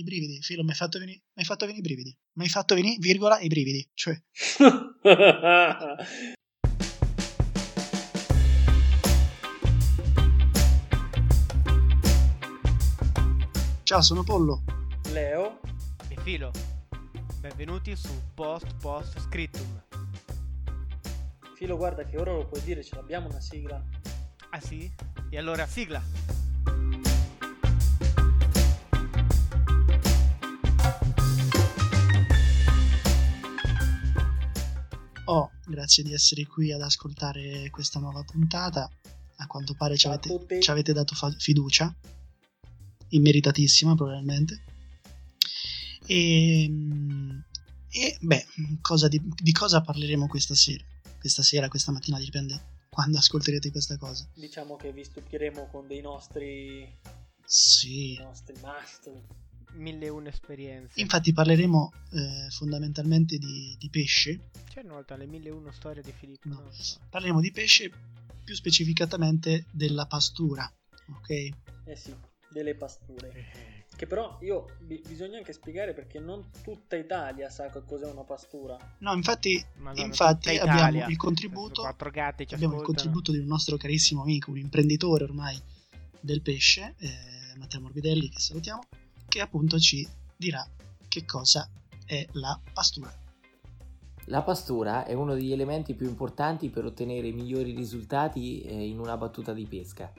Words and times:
i 0.00 0.02
brividi, 0.02 0.42
filo, 0.42 0.62
mi 0.62 0.70
hai 0.70 0.76
fatto 0.76 0.98
venire 0.98 1.22
i 1.78 1.80
brividi. 1.80 2.16
Mi 2.34 2.44
hai 2.44 2.50
fatto 2.50 2.74
venire, 2.74 2.96
virgola, 2.98 3.38
i 3.40 3.48
brividi. 3.48 3.88
Cioè. 3.92 4.20
Ciao, 13.82 14.02
sono 14.02 14.22
Pollo. 14.22 14.62
Leo. 15.12 15.60
E 16.08 16.16
Filo. 16.22 16.52
Benvenuti 17.40 17.96
su 17.96 18.10
Post 18.34 18.76
Post 18.80 19.18
Scriptum. 19.20 19.82
Filo, 21.56 21.76
guarda 21.76 22.04
che 22.04 22.16
ora 22.16 22.32
lo 22.32 22.46
puoi 22.46 22.62
dire, 22.62 22.82
ce 22.82 22.94
l'abbiamo 22.94 23.28
una 23.28 23.40
sigla. 23.40 23.84
Ah 24.50 24.60
sì? 24.60 24.90
E 25.28 25.36
allora 25.36 25.66
sigla. 25.66 26.39
Grazie 35.70 36.02
di 36.02 36.12
essere 36.12 36.46
qui 36.46 36.72
ad 36.72 36.82
ascoltare 36.82 37.70
questa 37.70 37.98
nuova 37.98 38.22
puntata. 38.22 38.90
A 39.36 39.46
quanto 39.46 39.74
pare 39.74 39.96
ci 39.96 40.06
avete, 40.06 40.60
ci 40.60 40.70
avete 40.70 40.92
dato 40.92 41.14
fa- 41.14 41.34
fiducia, 41.38 41.94
immeritatissima 43.08 43.94
probabilmente. 43.94 44.62
E, 46.04 46.64
ehm, 46.64 47.44
e 47.90 48.18
beh, 48.20 48.46
cosa 48.82 49.08
di, 49.08 49.20
di, 49.40 49.52
cosa 49.52 49.80
parleremo 49.80 50.26
questa 50.26 50.54
sera? 50.54 50.84
Questa 51.18 51.42
sera, 51.42 51.68
questa 51.68 51.92
mattina, 51.92 52.18
dipende 52.18 52.78
quando 52.90 53.16
ascolterete 53.16 53.70
questa 53.70 53.96
cosa. 53.96 54.28
Diciamo 54.34 54.76
che 54.76 54.92
vi 54.92 55.04
stupiremo 55.04 55.68
con 55.70 55.86
dei 55.86 56.02
nostri... 56.02 56.98
Sì. 57.44 58.16
nostri 58.20 58.54
must 58.60 59.10
mille 59.74 60.06
e 60.06 60.08
una 60.08 60.28
esperienze. 60.28 61.00
Infatti 61.00 61.32
parleremo 61.32 61.92
eh, 62.12 62.50
fondamentalmente 62.50 63.38
di, 63.38 63.76
di, 63.78 63.88
pesce. 63.90 64.50
C'è 64.68 64.80
una 64.82 64.94
volta 64.94 65.16
le 65.16 65.26
mille 65.26 65.48
e 65.48 65.52
una 65.52 65.72
storie 65.72 66.02
di 66.02 66.12
Filippo. 66.12 66.48
No. 66.48 66.60
no. 66.60 66.70
Parleremo 67.08 67.40
di 67.40 67.50
pesce, 67.50 67.90
più 68.44 68.54
specificatamente 68.54 69.66
della 69.70 70.06
pastura, 70.06 70.70
ok? 71.16 71.30
Eh 71.84 71.96
sì, 71.96 72.14
delle 72.50 72.74
pasture. 72.74 73.32
Eh. 73.32 73.78
Che 74.00 74.06
però 74.06 74.38
io 74.40 74.76
b- 74.78 75.06
bisogna 75.06 75.36
anche 75.36 75.52
spiegare 75.52 75.92
perché 75.92 76.20
non 76.20 76.50
tutta 76.62 76.96
Italia 76.96 77.50
sa 77.50 77.68
che 77.68 77.82
cos'è 77.84 78.10
una 78.10 78.22
pastura. 78.22 78.78
No, 79.00 79.12
infatti, 79.12 79.62
Madonna, 79.76 80.06
infatti 80.06 80.56
abbiamo 80.56 81.06
il 81.06 81.16
contributo. 81.16 81.82
Gatti 82.10 82.46
abbiamo 82.50 82.78
il 82.78 82.82
contributo 82.82 83.30
di 83.30 83.38
un 83.38 83.46
nostro 83.46 83.76
carissimo 83.76 84.22
amico, 84.22 84.50
un 84.50 84.58
imprenditore 84.58 85.24
ormai 85.24 85.60
del 86.18 86.40
pesce, 86.40 86.94
eh, 86.98 87.58
Matteo 87.58 87.82
Morbidelli, 87.82 88.30
che 88.30 88.40
salutiamo 88.40 88.80
che 89.30 89.40
appunto 89.40 89.78
ci 89.78 90.06
dirà 90.36 90.66
che 91.08 91.24
cosa 91.24 91.70
è 92.04 92.26
la 92.32 92.60
pastura. 92.74 93.14
La 94.24 94.42
pastura 94.42 95.06
è 95.06 95.12
uno 95.12 95.34
degli 95.34 95.52
elementi 95.52 95.94
più 95.94 96.08
importanti 96.08 96.68
per 96.68 96.84
ottenere 96.84 97.28
i 97.28 97.32
migliori 97.32 97.74
risultati 97.74 98.60
eh, 98.62 98.86
in 98.86 98.98
una 98.98 99.16
battuta 99.16 99.52
di 99.52 99.66
pesca. 99.66 100.12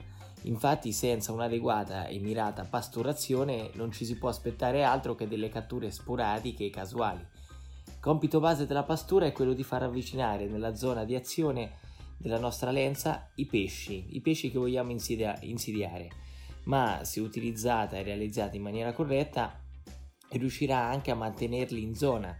Infatti 0.44 0.92
senza 0.92 1.30
un'adeguata 1.30 2.06
e 2.06 2.18
mirata 2.18 2.64
pasturazione 2.64 3.70
non 3.74 3.92
ci 3.92 4.04
si 4.04 4.16
può 4.16 4.28
aspettare 4.28 4.82
altro 4.82 5.14
che 5.14 5.28
delle 5.28 5.50
catture 5.50 5.90
sporadiche 5.90 6.64
e 6.64 6.70
casuali. 6.70 7.24
Il 7.86 8.00
compito 8.00 8.40
base 8.40 8.66
della 8.66 8.82
pastura 8.82 9.26
è 9.26 9.32
quello 9.32 9.52
di 9.52 9.62
far 9.62 9.82
avvicinare 9.82 10.46
nella 10.46 10.74
zona 10.74 11.04
di 11.04 11.14
azione 11.14 11.78
della 12.16 12.38
nostra 12.38 12.70
lenza 12.70 13.28
i 13.36 13.46
pesci, 13.46 14.06
i 14.16 14.20
pesci 14.20 14.50
che 14.50 14.58
vogliamo 14.58 14.90
insidia- 14.90 15.38
insidiare 15.42 16.08
ma 16.64 17.00
se 17.04 17.20
utilizzata 17.20 17.96
e 17.96 18.02
realizzata 18.02 18.56
in 18.56 18.62
maniera 18.62 18.92
corretta 18.92 19.60
riuscirà 20.30 20.78
anche 20.78 21.10
a 21.10 21.14
mantenerli 21.14 21.82
in 21.82 21.94
zona, 21.94 22.36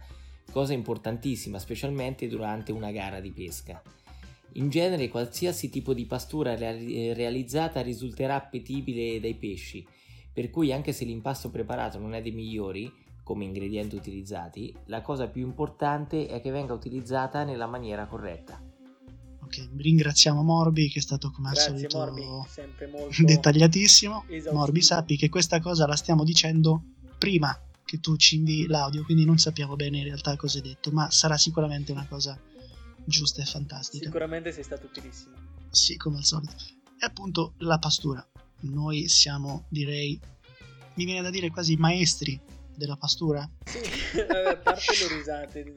cosa 0.51 0.73
importantissima 0.73 1.59
specialmente 1.59 2.27
durante 2.27 2.71
una 2.71 2.91
gara 2.91 3.19
di 3.19 3.31
pesca. 3.31 3.81
In 4.53 4.69
genere 4.69 5.09
qualsiasi 5.09 5.69
tipo 5.69 5.93
di 5.93 6.05
pastura 6.05 6.55
realizzata 6.55 7.81
risulterà 7.81 8.35
appetibile 8.35 9.19
dai 9.19 9.35
pesci, 9.35 9.85
per 10.31 10.49
cui 10.49 10.71
anche 10.71 10.91
se 10.93 11.05
l'impasto 11.05 11.49
preparato 11.49 11.99
non 11.99 12.13
è 12.13 12.21
dei 12.21 12.31
migliori, 12.31 12.91
come 13.23 13.45
ingredienti 13.45 13.95
utilizzati, 13.95 14.75
la 14.85 15.01
cosa 15.01 15.27
più 15.27 15.43
importante 15.43 16.27
è 16.27 16.41
che 16.41 16.51
venga 16.51 16.73
utilizzata 16.73 17.43
nella 17.43 17.67
maniera 17.67 18.05
corretta 18.05 18.72
che 19.53 19.69
ringraziamo 19.75 20.41
Morbi 20.41 20.89
che 20.89 20.97
è 20.97 21.01
stato 21.01 21.29
come 21.29 21.49
al 21.49 21.53
Grazie, 21.53 21.71
solito 21.71 21.97
Morbi, 21.99 22.23
dettagliatissimo. 23.23 24.25
Esaustivo. 24.27 24.55
Morbi, 24.55 24.81
sappi 24.81 25.15
che 25.15 25.29
questa 25.29 25.59
cosa 25.59 25.85
la 25.85 25.95
stiamo 25.95 26.23
dicendo 26.23 26.83
prima 27.19 27.55
che 27.85 27.99
tu 27.99 28.15
ci 28.15 28.37
invii 28.37 28.65
l'audio, 28.65 29.03
quindi 29.03 29.25
non 29.25 29.37
sappiamo 29.37 29.75
bene 29.75 29.99
in 29.99 30.05
realtà 30.05 30.35
cosa 30.35 30.57
hai 30.57 30.63
detto, 30.63 30.89
ma 30.91 31.11
sarà 31.11 31.37
sicuramente 31.37 31.91
una 31.91 32.07
cosa 32.07 32.39
giusta 33.05 33.43
e 33.43 33.45
fantastica. 33.45 34.05
Sicuramente 34.05 34.51
sei 34.51 34.63
stato 34.63 34.87
utilissimo. 34.87 35.35
Sì, 35.69 35.97
come 35.97 36.17
al 36.17 36.23
solito. 36.23 36.55
E 36.99 37.05
appunto 37.05 37.53
la 37.59 37.77
pastura. 37.77 38.25
Noi 38.61 39.07
siamo, 39.07 39.65
direi, 39.69 40.19
mi 40.95 41.05
viene 41.05 41.21
da 41.21 41.29
dire 41.29 41.51
quasi 41.51 41.75
maestri 41.75 42.39
della 42.75 42.95
pastura. 42.95 43.47
Sì, 43.65 43.77
a 44.19 44.57
parte 44.57 44.93
le 45.07 45.15
risate, 45.15 45.75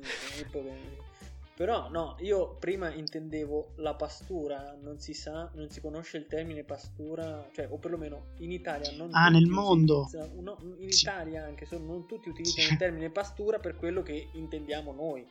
però 1.57 1.89
no, 1.89 2.17
io 2.21 2.57
prima 2.57 2.93
intendevo 2.93 3.73
la 3.77 3.95
pastura, 3.95 4.77
non 4.79 5.01
si 5.01 5.15
sa, 5.15 5.51
non 5.55 5.71
si 5.71 5.81
conosce 5.81 6.19
il 6.19 6.27
termine 6.27 6.65
pastura, 6.65 7.49
cioè 7.55 7.67
o 7.71 7.79
perlomeno 7.79 8.27
in 8.41 8.53
Italia 8.53 8.93
non 8.93 9.09
Ah, 9.13 9.31
nel 9.31 9.47
mondo. 9.47 10.07
No, 10.41 10.59
in 10.79 10.93
sì. 10.93 11.05
Italia 11.05 11.47
anche 11.47 11.65
se 11.65 11.79
non 11.79 12.07
tutti 12.07 12.29
utilizzano 12.29 12.67
sì. 12.67 12.73
il 12.73 12.79
termine 12.79 13.09
pastura 13.09 13.59
per 13.59 13.75
quello 13.77 14.03
che 14.03 14.29
intendiamo 14.33 14.93
noi. 14.93 15.27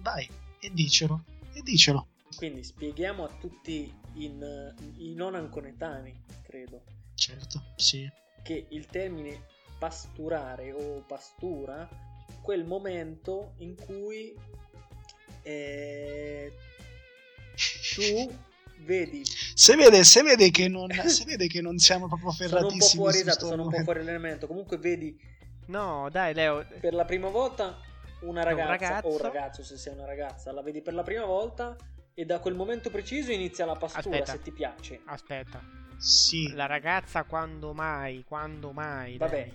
Vai, 0.00 0.28
e 0.60 0.70
dicelo, 0.70 1.24
e 1.54 1.62
dicelo. 1.62 2.08
Quindi 2.36 2.62
spieghiamo 2.62 3.24
a 3.24 3.30
tutti 3.40 3.90
in, 4.16 4.74
i 4.98 5.14
non 5.14 5.34
anconetani, 5.34 6.14
credo. 6.42 6.82
Certo, 7.14 7.62
sì. 7.76 8.06
Che 8.42 8.66
il 8.68 8.84
termine 8.84 9.46
pasturare 9.78 10.72
o 10.72 11.02
pastura 11.06 11.88
quel 12.42 12.66
momento 12.66 13.54
in 13.58 13.74
cui 13.76 14.36
eh, 15.44 16.52
tu 17.94 18.32
vedi. 18.84 19.22
Se 19.54 19.76
vede, 19.76 20.04
se 20.04 20.22
vede, 20.22 20.50
che 20.50 20.68
non, 20.68 20.90
se 21.06 21.24
vede 21.24 21.46
che 21.46 21.60
non 21.60 21.78
siamo 21.78 22.08
proprio 22.08 22.30
ferratissimi 22.30 22.80
sono 22.80 23.04
un 23.04 23.06
po' 23.06 23.10
fuori, 23.12 23.18
esatto, 23.20 23.46
sono 23.46 23.62
un 23.62 23.70
po' 23.70 23.82
fuori 23.82 24.04
l'elemento 24.04 24.46
comunque 24.46 24.76
vedi 24.78 25.18
no 25.66 26.08
dai 26.10 26.34
Leo. 26.34 26.66
per 26.80 26.94
la 26.94 27.04
prima 27.04 27.28
volta 27.28 27.78
una 28.20 28.42
ragazza 28.42 29.00
un 29.04 29.12
o 29.12 29.14
un 29.14 29.18
ragazzo 29.18 29.62
se 29.64 29.76
sei 29.76 29.94
una 29.94 30.04
ragazza 30.04 30.52
la 30.52 30.62
vedi 30.62 30.82
per 30.82 30.94
la 30.94 31.02
prima 31.02 31.24
volta 31.24 31.76
e 32.14 32.24
da 32.24 32.38
quel 32.38 32.54
momento 32.54 32.90
preciso 32.90 33.32
inizia 33.32 33.64
la 33.64 33.74
pastura 33.74 34.18
aspetta, 34.18 34.32
se 34.32 34.42
ti 34.42 34.52
piace. 34.52 35.00
Aspetta. 35.06 35.60
Sì. 35.96 36.52
La 36.52 36.66
ragazza 36.66 37.24
quando 37.24 37.72
mai 37.72 38.24
quando 38.24 38.70
mai 38.70 39.16
vabbè. 39.16 39.30
dai. 39.30 39.52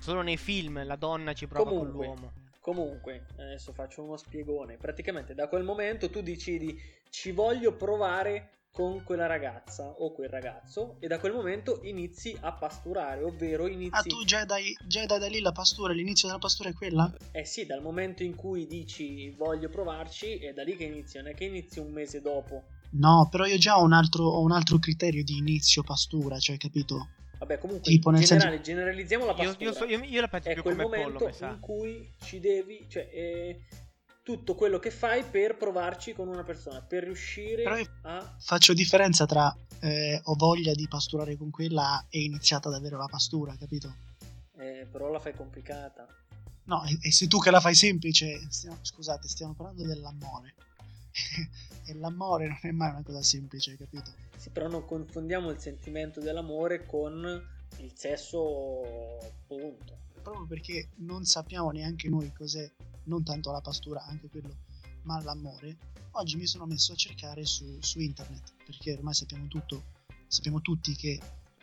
solo 0.00 0.22
nei 0.22 0.36
film 0.36 0.84
la 0.84 0.96
donna 0.96 1.32
ci 1.32 1.46
prova 1.46 1.68
comunque, 1.68 2.06
con 2.06 2.16
l'uomo 2.16 2.32
Comunque, 2.62 3.26
adesso 3.38 3.72
faccio 3.72 4.04
uno 4.04 4.16
spiegone. 4.16 4.76
Praticamente 4.76 5.34
da 5.34 5.48
quel 5.48 5.64
momento 5.64 6.08
tu 6.08 6.22
decidi 6.22 6.80
ci 7.10 7.32
voglio 7.32 7.74
provare 7.74 8.50
con 8.70 9.02
quella 9.02 9.26
ragazza 9.26 9.84
o 9.84 10.12
quel 10.12 10.28
ragazzo 10.28 10.96
e 11.00 11.08
da 11.08 11.18
quel 11.18 11.32
momento 11.32 11.80
inizi 11.82 12.34
a 12.40 12.52
pasturare, 12.52 13.24
ovvero 13.24 13.66
inizi... 13.66 13.90
Ah, 13.92 14.02
tu 14.02 14.24
già 14.24 14.44
dai, 14.44 14.74
già 14.86 15.04
dai 15.06 15.18
da 15.18 15.26
lì 15.26 15.40
la 15.40 15.50
pastura, 15.50 15.92
l'inizio 15.92 16.28
della 16.28 16.40
pastura 16.40 16.68
è 16.68 16.72
quella? 16.72 17.12
Eh 17.32 17.44
sì, 17.44 17.66
dal 17.66 17.82
momento 17.82 18.22
in 18.22 18.36
cui 18.36 18.68
dici 18.68 19.28
voglio 19.30 19.68
provarci 19.68 20.36
è 20.36 20.52
da 20.52 20.62
lì 20.62 20.76
che 20.76 20.84
inizi, 20.84 21.16
non 21.16 21.26
è 21.26 21.34
che 21.34 21.44
inizi 21.44 21.80
un 21.80 21.90
mese 21.90 22.22
dopo. 22.22 22.62
No, 22.92 23.26
però 23.28 23.44
io 23.44 23.58
già 23.58 23.76
ho 23.76 23.82
un 23.82 23.92
altro, 23.92 24.24
ho 24.24 24.40
un 24.40 24.52
altro 24.52 24.78
criterio 24.78 25.24
di 25.24 25.36
inizio 25.36 25.82
pastura, 25.82 26.38
cioè 26.38 26.56
capito? 26.58 27.08
Vabbè, 27.42 27.58
comunque, 27.58 27.90
tipo, 27.90 28.10
in 28.10 28.20
generale, 28.20 28.50
senso... 28.50 28.62
generalizziamo 28.62 29.26
la 29.26 29.34
pastura. 29.34 29.64
Io, 29.64 29.70
io, 29.70 29.74
so, 29.74 29.84
io, 29.84 30.00
io 30.04 30.20
la 30.20 30.28
penso 30.28 30.48
è 30.48 30.52
più 30.52 30.62
quel 30.62 30.76
come 30.76 30.96
momento 30.96 31.28
pollo, 31.28 31.52
in 31.52 31.58
cui 31.58 32.14
ci 32.22 32.38
devi, 32.38 32.86
cioè, 32.88 33.08
è 33.10 33.58
tutto 34.22 34.54
quello 34.54 34.78
che 34.78 34.92
fai 34.92 35.24
per 35.24 35.56
provarci 35.56 36.12
con 36.12 36.28
una 36.28 36.44
persona, 36.44 36.80
per 36.82 37.02
riuscire 37.02 37.64
a... 38.02 38.36
Faccio 38.38 38.72
differenza 38.74 39.26
tra 39.26 39.52
eh, 39.80 40.20
ho 40.22 40.34
voglia 40.36 40.72
di 40.72 40.86
pasturare 40.86 41.36
con 41.36 41.50
quella 41.50 42.06
e 42.08 42.22
iniziata 42.22 42.70
davvero 42.70 42.96
la 42.96 43.08
pastura, 43.10 43.56
capito? 43.58 43.92
Eh, 44.56 44.86
però 44.88 45.10
la 45.10 45.18
fai 45.18 45.34
complicata. 45.34 46.06
No, 46.66 46.84
e, 46.84 46.96
e 47.00 47.10
se 47.10 47.26
tu 47.26 47.38
che 47.40 47.50
la 47.50 47.58
fai 47.58 47.74
semplice, 47.74 48.40
stiamo, 48.50 48.78
scusate, 48.82 49.26
stiamo 49.26 49.54
parlando 49.54 49.84
dell'amore. 49.84 50.54
e 51.86 51.94
l'amore 51.94 52.48
non 52.48 52.58
è 52.62 52.70
mai 52.70 52.90
una 52.90 53.02
cosa 53.02 53.22
semplice, 53.22 53.76
capito? 53.76 54.10
Sì, 54.36 54.50
però 54.50 54.68
non 54.68 54.84
confondiamo 54.84 55.50
il 55.50 55.58
sentimento 55.58 56.20
dell'amore 56.20 56.84
con 56.86 57.50
il 57.78 57.92
sesso, 57.94 59.18
punto. 59.46 60.00
Proprio 60.22 60.46
perché 60.46 60.88
non 60.96 61.24
sappiamo 61.24 61.70
neanche 61.70 62.08
noi 62.08 62.32
cos'è, 62.32 62.70
non 63.04 63.22
tanto 63.24 63.50
la 63.50 63.60
pastura, 63.60 64.04
anche 64.04 64.28
quello, 64.28 64.56
ma 65.02 65.20
l'amore. 65.22 65.76
Oggi 66.12 66.36
mi 66.36 66.46
sono 66.46 66.66
messo 66.66 66.92
a 66.92 66.96
cercare 66.96 67.44
su, 67.44 67.78
su 67.80 68.00
internet, 68.00 68.52
perché 68.64 68.92
ormai 68.92 69.14
sappiamo 69.14 69.46
tutto, 69.48 69.82
sappiamo 70.26 70.60
tutti 70.60 70.94
che 70.94 71.18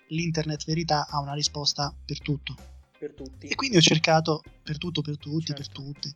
l'internet 0.08 0.66
verità 0.66 1.08
ha 1.08 1.20
una 1.20 1.34
risposta 1.34 1.94
per 2.06 2.20
tutto. 2.20 2.56
per 2.98 3.14
tutti. 3.14 3.48
E 3.48 3.56
quindi 3.56 3.78
ho 3.78 3.82
cercato 3.82 4.44
per 4.64 4.78
tutto, 4.78 5.02
per 5.02 5.18
tutti, 5.18 5.54
certo. 5.54 5.62
per 5.62 5.70
tutte. 5.72 6.14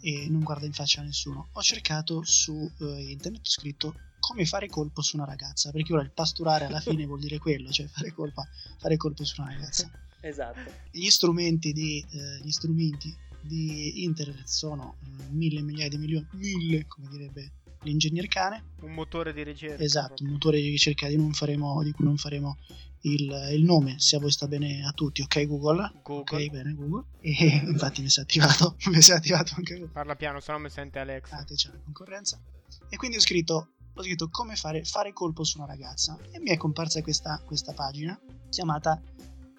E 0.00 0.28
non 0.28 0.42
guarda 0.42 0.66
in 0.66 0.72
faccia 0.72 1.00
a 1.00 1.04
nessuno. 1.04 1.48
Ho 1.52 1.62
cercato 1.62 2.22
su 2.24 2.52
uh, 2.52 2.84
internet, 2.98 3.46
ho 3.46 3.50
scritto 3.50 3.94
come 4.18 4.44
fare 4.44 4.68
colpo 4.68 5.02
su 5.02 5.16
una 5.16 5.24
ragazza, 5.24 5.70
perché 5.70 5.92
ora 5.92 6.02
il 6.02 6.12
pasturare 6.12 6.66
alla 6.66 6.80
fine 6.80 7.06
vuol 7.06 7.20
dire 7.20 7.38
quello, 7.38 7.70
cioè 7.70 7.86
fare, 7.86 8.12
colpa, 8.12 8.46
fare 8.78 8.96
colpo 8.96 9.24
su 9.24 9.40
una 9.40 9.52
ragazza. 9.52 9.90
Esatto. 10.22 10.70
Gli 10.90 11.08
strumenti 11.08 11.72
di, 11.72 12.04
eh, 12.10 12.40
gli 12.42 12.50
strumenti 12.50 13.16
di 13.40 14.04
internet 14.04 14.46
sono 14.46 14.96
eh, 15.02 15.30
mille 15.30 15.62
migliaia 15.62 15.88
di 15.88 15.96
milioni, 15.96 16.26
mille 16.32 16.86
come 16.86 17.08
direbbe 17.08 17.52
l'ingegner 17.82 18.26
cane. 18.28 18.64
Un 18.80 18.92
motore 18.92 19.32
di 19.32 19.42
ricerca. 19.42 19.82
Esatto, 19.82 20.22
un 20.22 20.30
motore 20.30 20.60
di 20.60 20.68
ricerca 20.68 21.08
di, 21.08 21.16
non 21.16 21.32
faremo, 21.32 21.82
di 21.82 21.92
cui 21.92 22.04
non 22.04 22.16
faremo 22.16 22.58
il, 23.02 23.50
il, 23.52 23.64
nome, 23.64 23.98
se 23.98 24.16
a 24.16 24.18
voi 24.18 24.30
sta 24.30 24.46
bene 24.46 24.84
a 24.84 24.92
tutti, 24.92 25.22
ok 25.22 25.46
Google? 25.46 25.92
Google. 26.02 26.44
Ok, 26.44 26.50
bene 26.50 26.74
Google. 26.74 27.04
E 27.20 27.62
infatti 27.66 28.02
mi 28.02 28.10
si 28.10 28.20
è 28.20 28.22
attivato, 28.22 28.76
mi 28.90 29.00
si 29.00 29.12
è 29.12 29.14
attivato 29.14 29.54
anche 29.56 29.74
Google. 29.74 29.92
Parla 29.92 30.16
piano, 30.16 30.40
se 30.40 30.52
no 30.52 30.58
mi 30.58 30.70
sente 30.70 30.98
Alex. 30.98 31.30
Ah, 31.30 31.44
te 31.44 31.54
c'è 31.54 31.70
la 31.70 31.78
concorrenza. 31.82 32.40
E 32.88 32.96
quindi 32.96 33.16
ho 33.16 33.20
scritto 33.20 33.70
ho 33.92 34.02
scritto 34.02 34.28
come 34.30 34.56
fare, 34.56 34.84
fare 34.84 35.12
colpo 35.12 35.44
su 35.44 35.58
una 35.58 35.66
ragazza 35.66 36.18
e 36.30 36.38
mi 36.40 36.50
è 36.50 36.56
comparsa 36.56 37.02
questa, 37.02 37.42
questa 37.44 37.72
pagina 37.72 38.18
chiamata 38.48 39.00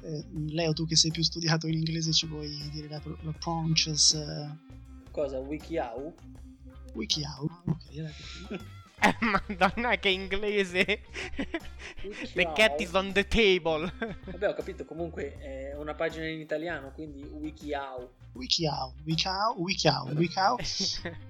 eh, 0.02 0.26
Leo 0.48 0.74
tu 0.74 0.86
che 0.86 0.96
sei 0.96 1.12
più 1.12 1.22
studiato 1.22 1.68
in 1.68 1.76
inglese 1.76 2.12
ci 2.12 2.26
vuoi 2.26 2.50
dire 2.72 2.88
la, 2.88 3.02
la 3.22 3.34
pronuncias 3.34 4.14
eh... 4.14 4.50
cosa 5.12 5.38
wikiau 5.38 6.14
wikiau 6.96 7.50
ok 7.68 7.98
era 7.98 8.10
così 8.10 8.60
eh, 9.02 9.16
madonna 9.20 9.98
che 9.98 10.10
inglese. 10.10 10.86
The 12.34 12.52
cat 12.54 12.80
is 12.80 12.94
on 12.94 13.12
the 13.14 13.28
table. 13.28 13.92
Vabbè 14.26 14.48
ho 14.48 14.54
capito 14.54 14.86
comunque 14.86 15.38
è 15.38 15.76
una 15.76 15.94
pagina 15.94 16.28
in 16.28 16.40
italiano 16.40 16.92
Quindi 16.92 17.24
wikiau 17.24 18.10
Wikiau 18.34 18.94
Wikiau 19.06 19.56
Wikiau 19.58 20.08
Wikiau 20.16 20.58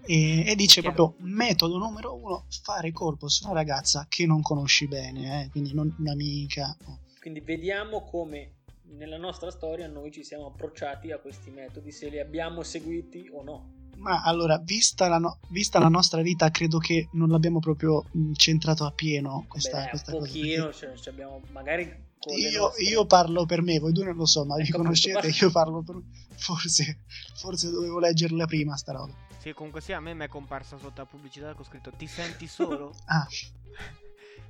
e, 0.06 0.46
e, 0.48 0.56
dice 0.56 0.82
proprio 0.82 1.16
metodo 1.20 1.78
numero 1.78 2.14
uno 2.16 2.46
Fare 2.64 2.92
colpo 2.92 3.28
su 3.28 3.46
una 3.46 3.54
ragazza 3.54 4.06
che 4.08 4.26
non 4.26 4.42
conosci 4.42 4.88
bene 4.88 5.44
eh? 5.44 5.50
Quindi 5.50 5.74
non 5.74 5.94
un'amica. 5.98 6.76
Quindi 7.20 7.40
vediamo 7.42 8.04
come 8.04 8.60
nella 8.98 9.18
nostra 9.18 9.52
storia 9.52 9.88
noi 9.88 10.12
ci 10.12 10.24
siamo 10.24 10.48
approcciati 10.48 11.12
a 11.12 11.18
questi 11.18 11.50
metodi 11.50 11.92
Se 11.92 12.10
li 12.10 12.20
abbiamo 12.20 12.64
seguiti 12.64 13.30
o 13.32 13.44
no 13.44 13.80
ma 14.02 14.22
allora, 14.24 14.58
vista 14.58 15.08
la, 15.08 15.20
no- 15.20 15.40
vista 15.50 15.80
la, 15.80 15.88
nostra 15.88 16.22
vita, 16.22 16.50
credo 16.50 16.80
che 16.80 17.08
non 17.14 17.30
l'abbiamo 17.30 17.60
proprio 17.60 18.06
mh, 18.12 18.34
centrato 18.34 18.84
a 18.84 18.92
pieno 18.92 19.46
questa, 19.48 19.84
Beh, 19.84 19.90
questa 19.90 20.16
un 20.16 20.20
pochino, 20.20 20.66
cosa. 20.66 20.80
Perché... 20.80 21.02
Cioè, 21.02 21.14
abbiamo, 21.14 21.42
magari 21.52 22.10
io, 22.52 22.62
nostre... 22.62 22.84
io, 22.84 23.06
parlo 23.06 23.46
per 23.46 23.62
me, 23.62 23.80
voi 23.80 23.94
due 23.94 24.06
non 24.06 24.16
lo 24.16 24.26
so, 24.26 24.44
ma 24.46 24.56
vi 24.56 24.64
ecco, 24.64 24.78
conoscete, 24.78 25.28
io 25.28 25.52
parlo 25.52 25.82
per 25.84 26.02
forse, 26.36 27.00
forse 27.36 27.70
dovevo 27.70 28.00
leggerla 28.00 28.46
prima 28.46 28.76
sta 28.76 28.92
roba. 28.94 29.14
Sì, 29.40 29.54
comunque 29.54 29.82
sì, 29.82 29.94
a 29.94 30.00
me 30.00 30.14
mi 30.14 30.26
è 30.26 30.28
comparsa 30.28 30.78
sotto 30.78 31.02
la 31.02 31.06
pubblicità 31.06 31.54
che 31.54 31.62
ho 31.62 31.66
scritto 31.66 31.92
ti 31.92 32.08
senti 32.08 32.48
solo? 32.48 32.96
ah. 33.06 33.28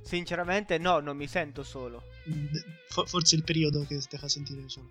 Sinceramente 0.02 0.78
no, 0.78 0.98
non 0.98 1.16
mi 1.16 1.26
sento 1.26 1.62
solo. 1.62 2.02
Forse 2.88 3.36
il 3.36 3.44
periodo 3.44 3.84
che 3.86 3.98
ti 4.00 4.18
fa 4.18 4.28
sentire 4.28 4.68
solo. 4.68 4.90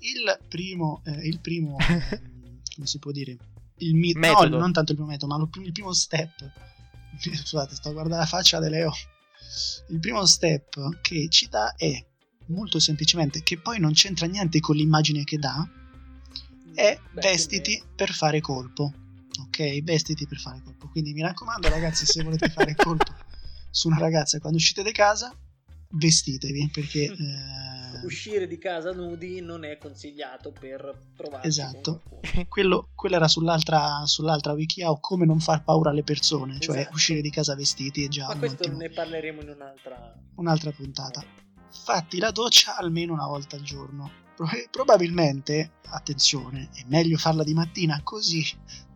Il 0.00 0.38
primo, 0.48 1.02
eh, 1.04 1.26
il 1.26 1.40
primo 1.40 1.76
come 2.74 2.86
si 2.86 2.98
può 2.98 3.10
dire? 3.10 3.36
Il 3.84 3.94
mi- 3.94 4.12
metodo. 4.14 4.48
No, 4.56 4.58
non 4.58 4.72
tanto 4.72 4.92
il 4.92 4.96
primo 4.98 5.12
metodo, 5.12 5.36
ma 5.36 5.48
il 5.62 5.72
primo 5.72 5.92
step. 5.92 6.50
Scusate, 7.18 7.74
sto 7.74 7.90
a 7.90 7.92
guardare 7.92 8.20
la 8.20 8.26
faccia 8.26 8.60
di 8.60 8.68
Leo. 8.68 8.92
Il 9.88 9.98
primo 10.00 10.24
step 10.24 11.00
che 11.00 11.28
ci 11.28 11.48
dà 11.48 11.74
è 11.76 12.04
molto 12.46 12.78
semplicemente, 12.78 13.42
che 13.42 13.58
poi 13.58 13.78
non 13.78 13.92
c'entra 13.92 14.26
niente 14.26 14.60
con 14.60 14.76
l'immagine 14.76 15.24
che 15.24 15.38
dà, 15.38 15.68
è 16.74 16.98
Beh, 17.12 17.20
vestiti 17.20 17.82
per 17.94 18.12
fare 18.12 18.40
colpo. 18.40 18.92
Ok, 19.46 19.82
vestiti 19.82 20.26
per 20.26 20.38
fare 20.38 20.60
colpo. 20.62 20.88
Quindi 20.88 21.12
mi 21.12 21.20
raccomando, 21.22 21.68
ragazzi, 21.68 22.06
se 22.06 22.22
volete 22.22 22.48
fare 22.48 22.74
colpo 22.76 23.14
su 23.70 23.88
una 23.88 23.98
ragazza 23.98 24.38
quando 24.38 24.58
uscite 24.58 24.82
di 24.82 24.92
casa, 24.92 25.34
vestitevi 25.92 26.70
perché. 26.72 27.10
Eh, 27.92 28.06
uscire 28.06 28.46
di 28.46 28.56
casa 28.56 28.92
nudi 28.92 29.40
non 29.40 29.64
è 29.64 29.76
consigliato 29.76 30.50
per 30.50 30.98
provare. 31.14 31.46
Esatto. 31.46 32.02
Quello, 32.48 32.88
quello, 32.94 33.16
era 33.16 33.28
sull'altra, 33.28 34.04
sull'altra 34.06 34.54
o 34.86 35.00
come 35.00 35.26
non 35.26 35.40
far 35.40 35.62
paura 35.62 35.90
alle 35.90 36.02
persone, 36.02 36.58
cioè 36.58 36.78
esatto. 36.78 36.94
uscire 36.94 37.20
di 37.20 37.30
casa 37.30 37.54
vestiti 37.54 38.04
è 38.04 38.08
già 38.08 38.28
Ma 38.28 38.36
questo 38.36 38.62
ottimo... 38.62 38.78
ne 38.78 38.88
parleremo 38.88 39.42
in 39.42 39.50
un'altra, 39.50 40.14
un'altra 40.36 40.70
puntata. 40.70 41.22
Fatti 41.68 42.18
la 42.18 42.30
doccia 42.30 42.76
almeno 42.76 43.12
una 43.12 43.26
volta 43.26 43.56
al 43.56 43.62
giorno. 43.62 44.10
Probabilmente, 44.70 45.72
attenzione, 45.88 46.70
è 46.72 46.84
meglio 46.86 47.18
farla 47.18 47.44
di 47.44 47.54
mattina 47.54 48.00
così 48.02 48.44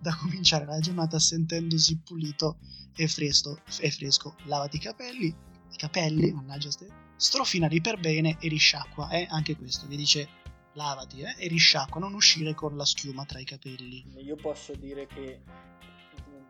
da 0.00 0.14
cominciare 0.14 0.64
la 0.64 0.78
giornata 0.80 1.18
sentendosi 1.18 2.00
pulito 2.04 2.56
e 2.96 3.06
fresco. 3.06 3.60
E 3.80 3.90
fresco. 3.90 4.34
Lavati 4.44 4.76
i 4.76 4.80
capelli, 4.80 5.34
i 5.70 5.76
capelli, 5.76 6.32
mannaggia 6.32 6.70
ste 6.70 7.04
strofinali 7.16 7.80
per 7.80 7.98
bene 7.98 8.36
e 8.40 8.48
risciacqua, 8.48 9.08
eh? 9.10 9.26
anche 9.30 9.56
questo 9.56 9.86
vi 9.86 9.96
dice 9.96 10.28
lavati 10.72 11.20
eh? 11.20 11.34
e 11.38 11.48
risciacqua, 11.48 12.00
non 12.00 12.14
uscire 12.14 12.54
con 12.54 12.76
la 12.76 12.84
schiuma 12.84 13.24
tra 13.24 13.38
i 13.38 13.44
capelli. 13.44 14.04
Io 14.18 14.36
posso 14.36 14.74
dire 14.74 15.06
che 15.06 15.40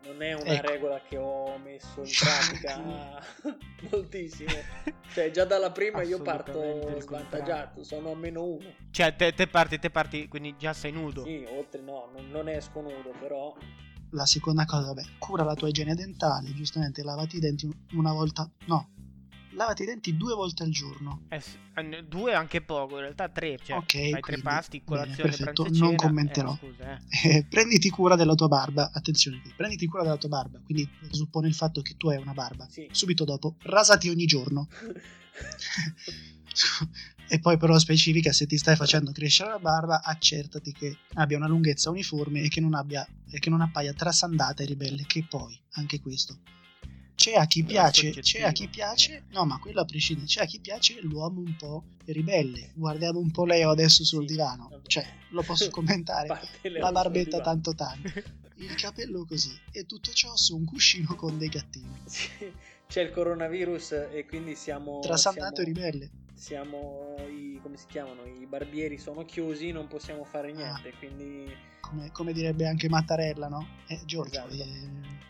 non 0.03 0.21
è 0.21 0.33
una 0.33 0.45
ecco. 0.45 0.67
regola 0.67 1.01
che 1.01 1.17
ho 1.17 1.57
messo 1.57 2.01
in 2.01 2.11
pratica 2.19 3.21
moltissimo. 3.91 4.55
Cioè, 5.13 5.31
già 5.31 5.45
dalla 5.45 5.71
prima 5.71 6.01
io 6.01 6.21
parto 6.21 6.99
svantaggiato, 6.99 7.83
sono 7.83 8.11
a 8.11 8.15
meno 8.15 8.43
uno. 8.43 8.73
Cioè, 8.91 9.15
te, 9.15 9.33
te, 9.33 9.47
parti, 9.47 9.79
te 9.79 9.89
parti, 9.89 10.27
quindi 10.27 10.55
già 10.57 10.73
sei 10.73 10.91
nudo. 10.91 11.23
Sì, 11.23 11.45
oltre 11.49 11.81
no, 11.81 12.09
non, 12.13 12.29
non 12.29 12.49
esco 12.49 12.81
nudo, 12.81 13.13
però 13.19 13.55
la 14.11 14.25
seconda 14.25 14.65
cosa, 14.65 14.87
vabbè, 14.87 15.03
cura 15.17 15.43
la 15.43 15.53
tua 15.53 15.69
igiene 15.69 15.95
dentale, 15.95 16.53
giustamente 16.53 17.03
lavati 17.03 17.37
i 17.37 17.39
denti 17.39 17.69
una 17.93 18.13
volta, 18.13 18.49
no, 18.65 18.89
lavati 19.57 19.83
i 19.83 19.85
denti 19.85 20.15
due 20.15 20.35
volte 20.35 20.63
al 20.63 20.69
giorno. 20.69 21.23
Eh, 21.29 21.41
due 22.07 22.33
anche 22.33 22.61
poco, 22.61 22.95
in 22.95 23.01
realtà 23.01 23.27
tre. 23.27 23.57
Cioè, 23.61 23.77
ok, 23.77 24.09
fai 24.11 24.21
tre 24.21 24.37
pasti, 24.37 24.83
colazione, 24.83 25.31
bene, 25.31 25.35
perfetto, 25.35 25.67
non 25.71 25.95
commenterò. 25.95 26.53
Eh, 26.53 26.57
scusa, 26.57 26.95
eh. 26.95 27.29
Eh, 27.29 27.45
prenditi 27.49 27.89
cura 27.89 28.15
della 28.15 28.35
tua 28.35 28.47
barba. 28.47 28.91
Attenzione, 28.93 29.41
prenditi 29.55 29.87
cura 29.87 30.03
della 30.03 30.17
tua 30.17 30.29
barba. 30.29 30.59
Quindi 30.63 30.87
presuppone 30.87 31.47
il 31.47 31.55
fatto 31.55 31.81
che 31.81 31.95
tu 31.97 32.09
hai 32.09 32.17
una 32.17 32.33
barba. 32.33 32.67
Sì. 32.69 32.87
Subito 32.91 33.25
dopo, 33.25 33.55
rasati 33.63 34.09
ogni 34.09 34.25
giorno. 34.25 34.69
e 37.29 37.39
poi 37.39 37.57
però 37.57 37.77
specifica 37.77 38.31
se 38.31 38.45
ti 38.45 38.57
stai 38.57 38.75
facendo 38.75 39.11
crescere 39.11 39.49
la 39.49 39.59
barba 39.59 40.01
accertati 40.03 40.71
che 40.71 40.97
abbia 41.15 41.37
una 41.37 41.47
lunghezza 41.47 41.89
uniforme 41.89 42.41
e 42.41 42.47
che 42.47 42.61
non, 42.61 42.75
abbia, 42.75 43.05
e 43.29 43.39
che 43.39 43.49
non 43.49 43.61
appaia 43.61 43.93
trasandata 43.93 44.63
e 44.63 44.67
ribelle 44.67 45.03
che 45.05 45.25
poi 45.27 45.59
anche 45.71 45.99
questo 45.99 46.37
c'è 47.17 47.33
a 47.33 47.47
chi 47.47 47.63
piace, 47.63 48.11
c'è 48.11 48.43
a 48.43 48.51
chi 48.51 48.67
piace, 48.67 49.23
no 49.31 49.43
ma 49.43 49.57
quello 49.57 49.81
a 49.81 49.85
prescindere, 49.85 50.27
c'è 50.27 50.43
a 50.43 50.45
chi 50.45 50.59
piace 50.59 51.01
l'uomo 51.01 51.39
un 51.39 51.55
po' 51.55 51.83
ribelle. 52.05 52.69
Guardiamo 52.75 53.17
un 53.17 53.31
po' 53.31 53.43
Leo 53.43 53.71
adesso 53.71 54.05
sul 54.05 54.27
divano, 54.27 54.67
vabbè. 54.69 54.85
cioè 54.85 55.05
lo 55.29 55.41
posso 55.41 55.67
commentare, 55.71 56.39
la 56.61 56.91
barbetta 56.91 57.41
tanto 57.41 57.73
tanto, 57.73 58.07
il 58.57 58.75
capello 58.75 59.25
così 59.25 59.51
e 59.71 59.87
tutto 59.87 60.11
ciò 60.11 60.35
su 60.35 60.55
un 60.55 60.65
cuscino 60.65 61.15
con 61.15 61.39
dei 61.39 61.49
gattini. 61.49 62.01
Sì, 62.05 62.29
c'è 62.87 63.01
il 63.01 63.09
coronavirus 63.09 64.09
e 64.11 64.25
quindi 64.27 64.53
siamo... 64.53 64.99
Trasandato 64.99 65.61
e 65.61 65.63
ribelle. 65.63 66.11
Siamo 66.35 67.15
i, 67.27 67.59
come 67.63 67.77
si 67.77 67.87
chiamano, 67.87 68.25
i 68.25 68.45
barbieri 68.45 68.99
sono 68.99 69.25
chiusi, 69.25 69.71
non 69.71 69.87
possiamo 69.87 70.23
fare 70.23 70.51
ah. 70.51 70.55
niente, 70.55 70.89
ah, 70.89 70.97
quindi... 70.99 71.51
Come, 71.79 72.11
come, 72.11 72.31
direbbe 72.31 72.67
anche 72.67 72.87
Mattarella, 72.87 73.47
no? 73.47 73.67
Eh, 73.87 74.01
Giorgio, 74.05 74.45
esatto. 74.47 74.53
eh, 74.53 75.25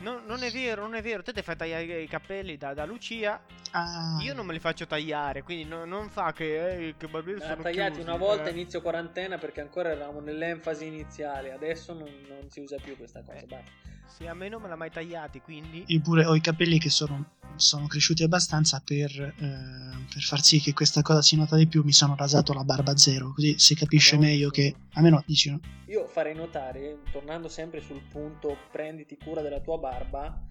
No, 0.00 0.20
non 0.26 0.42
è 0.42 0.50
vero, 0.50 0.82
non 0.82 0.94
è 0.94 1.02
vero. 1.02 1.22
Te 1.22 1.32
ti 1.32 1.42
fai 1.42 1.56
tagliare 1.56 2.02
i 2.02 2.08
capelli 2.08 2.56
da, 2.56 2.74
da 2.74 2.84
Lucia. 2.84 3.40
Ah. 3.70 4.18
Io 4.20 4.34
non 4.34 4.46
me 4.46 4.52
li 4.52 4.58
faccio 4.58 4.86
tagliare, 4.86 5.42
quindi 5.42 5.64
no, 5.64 5.84
non 5.84 6.10
fa 6.10 6.32
che, 6.32 6.88
eh, 6.88 6.94
che 6.96 7.08
barbieri 7.08 7.40
sono 7.40 7.62
tagliati 7.62 7.94
chiusi, 7.94 8.08
una 8.08 8.18
volta 8.18 8.46
eh. 8.46 8.50
inizio 8.50 8.82
quarantena 8.82 9.38
perché 9.38 9.60
ancora 9.60 9.90
eravamo 9.90 10.20
nell'enfasi 10.20 10.86
iniziale. 10.86 11.52
Adesso 11.52 11.92
non, 11.94 12.10
non 12.28 12.50
si 12.50 12.60
usa 12.60 12.76
più 12.76 12.96
questa 12.96 13.22
cosa. 13.22 13.58
Eh. 13.58 13.93
Sì, 14.06 14.26
a 14.26 14.34
me 14.34 14.48
non 14.48 14.62
me 14.62 14.68
l'ha 14.68 14.76
mai 14.76 14.90
tagliati, 14.90 15.40
quindi... 15.40 15.84
Io 15.88 16.00
pure 16.00 16.24
ho 16.24 16.34
i 16.34 16.40
capelli 16.40 16.78
che 16.78 16.90
sono, 16.90 17.32
sono 17.56 17.86
cresciuti 17.86 18.22
abbastanza 18.22 18.80
per, 18.84 19.10
eh, 19.10 20.06
per, 20.12 20.22
far 20.22 20.40
sì 20.42 20.60
che 20.60 20.72
questa 20.72 21.02
cosa 21.02 21.20
si 21.20 21.36
nota 21.36 21.56
di 21.56 21.66
più. 21.66 21.82
Mi 21.82 21.92
sono 21.92 22.14
rasato 22.16 22.52
la 22.52 22.64
barba 22.64 22.96
zero, 22.96 23.32
così 23.32 23.58
si 23.58 23.74
capisce 23.74 24.14
Abbiamo 24.14 24.32
meglio 24.32 24.50
visto. 24.50 24.78
che... 24.78 24.84
A 24.94 25.00
me 25.00 25.10
no, 25.10 25.22
dici 25.26 25.50
no? 25.50 25.60
Io 25.86 26.06
farei 26.06 26.34
notare, 26.34 27.00
tornando 27.10 27.48
sempre 27.48 27.80
sul 27.80 28.02
punto 28.08 28.56
prenditi 28.70 29.16
cura 29.16 29.42
della 29.42 29.60
tua 29.60 29.78
barba, 29.78 30.46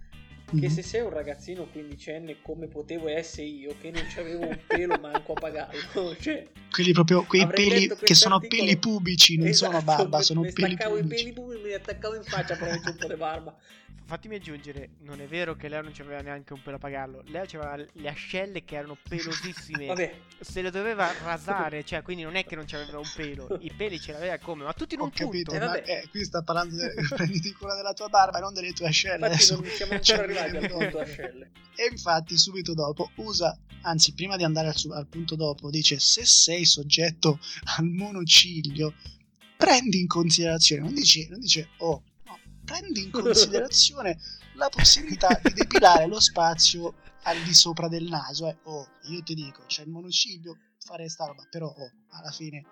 che 0.59 0.69
se 0.69 0.81
sei 0.81 1.01
un 1.01 1.09
ragazzino 1.09 1.65
quindicenne 1.65 2.37
come 2.41 2.67
potevo 2.67 3.07
essere 3.07 3.47
io 3.47 3.75
che 3.79 3.91
non 3.91 4.05
avevo 4.17 4.47
un 4.47 4.59
pelo 4.67 4.97
manco 4.99 5.33
a 5.33 5.39
pagarlo 5.39 6.15
cioè, 6.21 6.47
quelli 6.71 6.91
proprio 6.91 7.23
quei 7.23 7.47
peli 7.47 7.87
che 7.87 8.15
sono 8.15 8.39
peli 8.39 8.77
pubici 8.77 9.37
non 9.37 9.47
esatto, 9.47 9.71
sono 9.71 9.83
barba 9.83 10.21
sono 10.21 10.41
mi 10.41 10.53
peli 10.53 10.73
staccavo 10.73 10.95
pubici. 10.97 11.13
i 11.13 11.17
peli 11.17 11.33
pubici 11.33 11.63
mi 11.63 11.73
attaccavo 11.73 12.15
in 12.15 12.23
faccia 12.23 12.55
però 12.55 12.71
un 12.71 12.81
po' 12.81 13.07
di 13.07 13.15
barba 13.15 13.57
fatemi 14.05 14.35
aggiungere, 14.35 14.91
non 15.01 15.21
è 15.21 15.27
vero 15.27 15.55
che 15.55 15.67
Leo 15.67 15.81
non 15.81 15.91
c'aveva 15.93 16.21
neanche 16.21 16.53
un 16.53 16.61
pelo 16.61 16.77
a 16.77 16.79
pagarlo. 16.79 17.23
Leo 17.27 17.43
aveva 17.43 17.75
le 17.75 18.09
ascelle 18.09 18.63
che 18.63 18.75
erano 18.75 18.97
pelosissime. 19.07 19.87
Vabbè. 19.87 20.19
Se 20.39 20.61
le 20.61 20.71
doveva 20.71 21.11
rasare, 21.23 21.83
cioè, 21.83 22.01
quindi 22.01 22.23
non 22.23 22.35
è 22.35 22.45
che 22.45 22.55
non 22.55 22.65
c'aveva 22.65 22.97
un 22.97 23.09
pelo. 23.15 23.57
I 23.61 23.71
peli 23.75 23.99
ce 23.99 24.11
l'aveva 24.11 24.37
come, 24.37 24.63
ma 24.63 24.73
tutti 24.73 24.95
in 24.95 25.01
un 25.01 25.07
Ho 25.07 25.11
capito, 25.11 25.51
punto. 25.51 25.65
Ma, 25.65 25.81
eh, 25.81 26.07
qui 26.09 26.23
sta 26.23 26.41
parlando 26.41 26.75
di 26.75 27.07
prenditi 27.07 27.53
cura 27.53 27.75
della 27.75 27.93
tua 27.93 28.09
barba 28.09 28.37
e 28.37 28.41
non 28.41 28.53
delle 28.53 28.73
tue 28.73 28.87
ascelle. 28.87 29.27
Infatti 29.27 29.53
non 29.53 29.65
siamo 29.65 29.93
ancora 29.93 30.03
cioè, 30.03 30.17
arrivati 30.19 30.57
al 30.57 30.69
punto 30.69 30.99
ascelle. 30.99 31.51
E 31.75 31.87
infatti 31.89 32.37
subito 32.37 32.73
dopo 32.73 33.11
usa, 33.15 33.57
anzi 33.81 34.13
prima 34.13 34.37
di 34.37 34.43
andare 34.43 34.67
al, 34.67 34.75
al 34.91 35.07
punto 35.07 35.35
dopo, 35.35 35.69
dice 35.69 35.99
se 35.99 36.25
sei 36.25 36.65
soggetto 36.65 37.39
al 37.77 37.85
monociglio 37.85 38.93
prendi 39.57 39.99
in 39.99 40.07
considerazione, 40.07 40.81
non 40.81 40.93
dice, 40.93 41.27
non 41.29 41.39
dice 41.39 41.69
oh, 41.77 42.03
no, 42.73 42.79
prendi 42.79 43.03
in 43.03 43.11
considerazione 43.11 44.17
la 44.55 44.69
possibilità 44.69 45.39
di 45.41 45.53
depilare 45.53 46.07
lo 46.07 46.19
spazio 46.19 46.95
al 47.23 47.37
di 47.41 47.53
sopra 47.53 47.87
del 47.87 48.05
naso. 48.05 48.47
Eh. 48.47 48.57
Oh, 48.63 48.87
io 49.09 49.23
ti 49.23 49.33
dico, 49.33 49.63
c'è 49.67 49.83
il 49.83 49.89
monociglio, 49.89 50.57
fare 50.79 51.09
sta 51.09 51.25
roba, 51.25 51.45
però 51.49 51.67
oh, 51.67 51.91
alla 52.11 52.31
fine, 52.31 52.65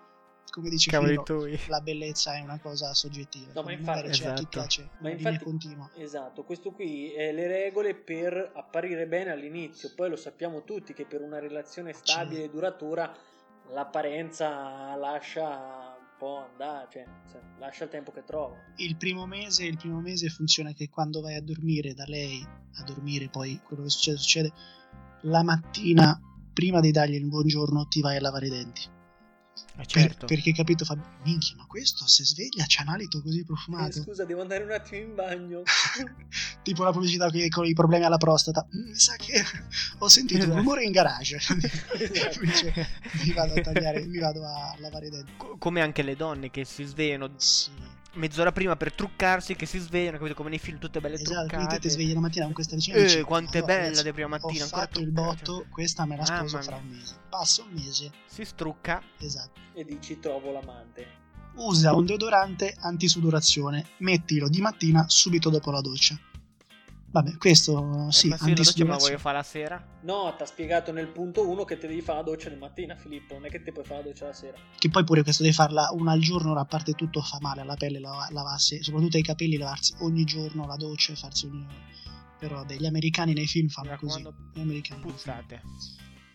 come 0.50 0.68
dice 0.68 0.90
Filo, 0.90 1.24
la 1.68 1.80
bellezza 1.80 2.34
è 2.34 2.40
una 2.40 2.58
cosa 2.58 2.92
soggettiva. 2.94 3.52
No, 3.54 3.62
ma 3.62 3.72
infatti, 3.72 4.02
c'è 4.02 4.08
esatto. 4.08 4.40
chi 4.42 4.46
piace 4.46 4.90
ma 4.98 5.10
infatti, 5.10 5.44
continua. 5.44 5.90
Esatto, 5.96 6.44
questo 6.44 6.72
qui 6.72 7.12
è 7.12 7.32
le 7.32 7.46
regole 7.46 7.94
per 7.94 8.52
apparire 8.54 9.06
bene 9.06 9.30
all'inizio, 9.30 9.92
poi 9.94 10.10
lo 10.10 10.16
sappiamo 10.16 10.64
tutti 10.64 10.92
che 10.92 11.04
per 11.04 11.22
una 11.22 11.38
relazione 11.38 11.92
stabile 11.92 12.44
e 12.44 12.50
duratura 12.50 13.12
l'apparenza 13.70 14.94
lascia 14.96 15.81
po' 16.22 16.38
andare, 16.38 16.88
cioè, 17.28 17.40
lascia 17.58 17.82
il 17.82 17.90
tempo 17.90 18.12
che 18.12 18.22
trova. 18.22 18.54
Il 18.76 18.96
primo 18.96 19.26
mese, 19.26 19.64
il 19.64 19.76
primo 19.76 20.00
mese 20.00 20.28
funziona 20.28 20.70
che 20.72 20.88
quando 20.88 21.20
vai 21.20 21.34
a 21.34 21.42
dormire 21.42 21.94
da 21.94 22.04
lei, 22.06 22.40
a 22.76 22.84
dormire 22.84 23.28
poi 23.28 23.60
quello 23.64 23.82
che 23.82 23.88
succede, 23.88 24.16
succede, 24.18 24.52
la 25.22 25.42
mattina, 25.42 26.16
prima 26.52 26.78
di 26.78 26.92
dargli 26.92 27.16
il 27.16 27.26
buongiorno, 27.26 27.88
ti 27.88 28.00
vai 28.00 28.18
a 28.18 28.20
lavare 28.20 28.46
i 28.46 28.50
denti 28.50 29.00
eh 29.78 29.86
certo. 29.86 30.26
per, 30.26 30.36
perché 30.36 30.52
capito 30.52 30.84
Fabio, 30.84 31.04
minchia, 31.24 31.56
ma 31.56 31.66
questo 31.66 32.06
se 32.06 32.24
sveglia 32.24 32.64
c'ha 32.66 32.82
un 32.82 32.88
alito 32.88 33.22
così 33.22 33.44
profumato. 33.44 33.98
Eh, 33.98 34.02
scusa, 34.02 34.24
devo 34.24 34.42
andare 34.42 34.64
un 34.64 34.72
attimo 34.72 35.00
in 35.00 35.14
bagno. 35.14 35.62
tipo 36.62 36.84
la 36.84 36.92
pubblicità 36.92 37.28
con 37.50 37.66
i 37.66 37.72
problemi 37.72 38.04
alla 38.04 38.18
prostata. 38.18 38.66
Mm, 38.74 38.90
mi 38.90 38.98
sa 38.98 39.16
che 39.16 39.42
ho 39.98 40.08
sentito 40.08 40.44
un 40.44 40.56
rumore 40.56 40.84
in 40.84 40.92
garage. 40.92 41.38
Dice, 42.40 42.88
mi 43.24 43.32
vado 43.32 43.54
a 43.54 43.60
tagliare, 43.60 44.04
mi 44.06 44.18
vado 44.18 44.44
a 44.44 44.74
lavare 44.78 45.06
i 45.06 45.10
denti. 45.10 45.32
Come 45.58 45.80
anche 45.80 46.02
le 46.02 46.16
donne 46.16 46.50
che 46.50 46.64
si 46.64 46.84
svegliano. 46.84 47.30
Sì 47.36 47.91
mezz'ora 48.14 48.52
prima 48.52 48.76
per 48.76 48.92
truccarsi 48.92 49.54
che 49.54 49.66
si 49.66 49.78
svegliano, 49.78 50.16
capito? 50.16 50.34
Come 50.34 50.50
nei 50.50 50.58
film 50.58 50.78
tutte 50.78 51.00
belle 51.00 51.14
esatto, 51.14 51.32
truccate. 51.32 51.62
Esatto, 51.62 51.78
ti 51.80 51.90
svegli 51.90 52.12
la 52.12 52.20
mattina 52.20 52.44
con 52.44 52.54
questa 52.54 52.76
vicina 52.76 52.96
Eh, 52.96 53.22
quanto 53.22 53.58
è 53.58 53.62
bella 53.62 54.02
di 54.02 54.12
prima 54.12 54.28
mattina. 54.28 54.64
Ho 54.64 54.68
fatto 54.68 55.00
il 55.00 55.10
botto, 55.10 55.66
questa 55.70 56.04
me 56.04 56.16
la 56.16 56.24
sposo 56.24 56.56
ah, 56.56 56.62
fra 56.62 56.76
un 56.76 56.88
mese. 56.88 57.16
Passa 57.28 57.62
un 57.62 57.72
mese. 57.72 58.10
Si 58.26 58.44
strucca. 58.44 59.02
Esatto. 59.18 59.60
E 59.74 59.84
dici 59.84 60.18
trovo 60.18 60.52
l'amante. 60.52 61.20
Usa 61.54 61.94
un 61.94 62.06
deodorante 62.06 62.74
antisudorazione, 62.78 63.86
mettilo 63.98 64.48
di 64.48 64.60
mattina 64.60 65.04
subito 65.08 65.50
dopo 65.50 65.70
la 65.70 65.80
doccia. 65.80 66.18
Vabbè, 67.12 67.36
questo 67.36 68.10
sì. 68.10 68.28
Ma 68.28 68.36
la 68.40 68.52
doccia 68.52 68.84
ma 68.86 68.96
voglio 68.96 69.18
fare 69.18 69.36
la 69.36 69.42
sera? 69.42 69.86
No, 70.02 70.34
ti 70.34 70.42
ha 70.42 70.46
spiegato 70.46 70.92
nel 70.92 71.08
punto 71.08 71.46
1 71.46 71.64
che 71.64 71.76
ti 71.76 71.86
devi 71.86 72.00
fare 72.00 72.18
la 72.18 72.24
doccia 72.24 72.48
di 72.48 72.56
mattina, 72.56 72.96
Filippo. 72.96 73.34
Non 73.34 73.44
è 73.44 73.50
che 73.50 73.62
ti 73.62 73.70
puoi 73.70 73.84
fare 73.84 74.02
la 74.02 74.08
doccia 74.08 74.26
la 74.26 74.32
sera. 74.32 74.56
Che 74.78 74.88
poi 74.88 75.04
pure 75.04 75.22
questo 75.22 75.42
devi 75.42 75.54
farla 75.54 75.90
una 75.92 76.12
al 76.12 76.20
giorno, 76.20 76.54
a 76.54 76.64
parte 76.64 76.94
tutto 76.94 77.20
fa 77.20 77.36
male 77.40 77.60
alla 77.60 77.76
pelle 77.76 78.00
lav- 78.00 78.30
lavarsi, 78.30 78.82
soprattutto 78.82 79.18
ai 79.18 79.22
capelli, 79.22 79.58
lavarsi 79.58 79.94
ogni 79.98 80.24
giorno 80.24 80.66
la 80.66 80.76
doccia 80.76 81.12
e 81.12 81.16
farsi 81.16 81.46
ogni. 81.46 81.66
Però 82.38 82.56
vabbè, 82.56 82.76
gli 82.76 82.86
americani 82.86 83.34
nei 83.34 83.46
film 83.46 83.68
fanno 83.68 83.94
così. 83.96 84.26
Gli 84.54 84.60
americani. 84.60 85.02
Puzzate 85.02 85.62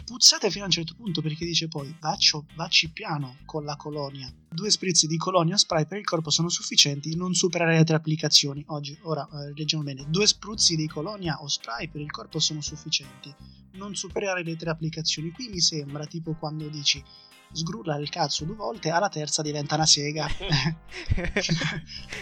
puzzate 0.08 0.50
fino 0.50 0.64
a 0.64 0.68
un 0.68 0.72
certo 0.72 0.96
punto 0.96 1.22
perché 1.22 1.44
dice 1.44 1.68
poi 1.68 1.94
vaccio, 2.00 2.46
vacci 2.56 2.90
piano 2.92 3.40
con 3.44 3.66
la 3.66 3.76
colonia. 3.76 4.34
Due 4.48 4.72
spritz 4.72 5.06
di 5.06 5.18
colonia 5.18 5.58
spray 5.58 5.86
per 5.86 5.98
il 5.98 6.06
corpo 6.06 6.30
sono 6.30 6.48
sufficienti, 6.48 7.14
non 7.18 7.34
superare 7.34 7.76
le 7.76 7.84
tre 7.84 7.98
applicazioni. 7.98 8.64
Oggi, 8.68 8.98
ora 9.02 9.28
eh, 9.28 9.52
leggiamo 9.54 9.84
bene, 9.84 10.06
due 10.08 10.26
spruzzi 10.26 10.78
di 10.78 10.88
colonia 10.88 11.42
o 11.42 11.48
spray 11.50 11.90
per 11.90 12.00
il 12.00 12.10
corpo 12.10 12.40
sono 12.40 12.62
sufficienti, 12.62 13.36
non 13.74 13.96
superare 13.96 14.44
le 14.44 14.56
tre 14.56 14.70
applicazioni. 14.70 15.32
Qui 15.32 15.50
mi 15.50 15.60
sembra 15.60 16.06
tipo 16.06 16.36
quando 16.36 16.70
dici 16.70 17.04
sgrulla 17.52 17.98
il 17.98 18.10
cazzo 18.10 18.46
due 18.46 18.56
volte, 18.56 18.90
alla 18.90 19.10
terza 19.10 19.42
diventa 19.42 19.76
una 19.76 19.86
sega. 19.86 20.26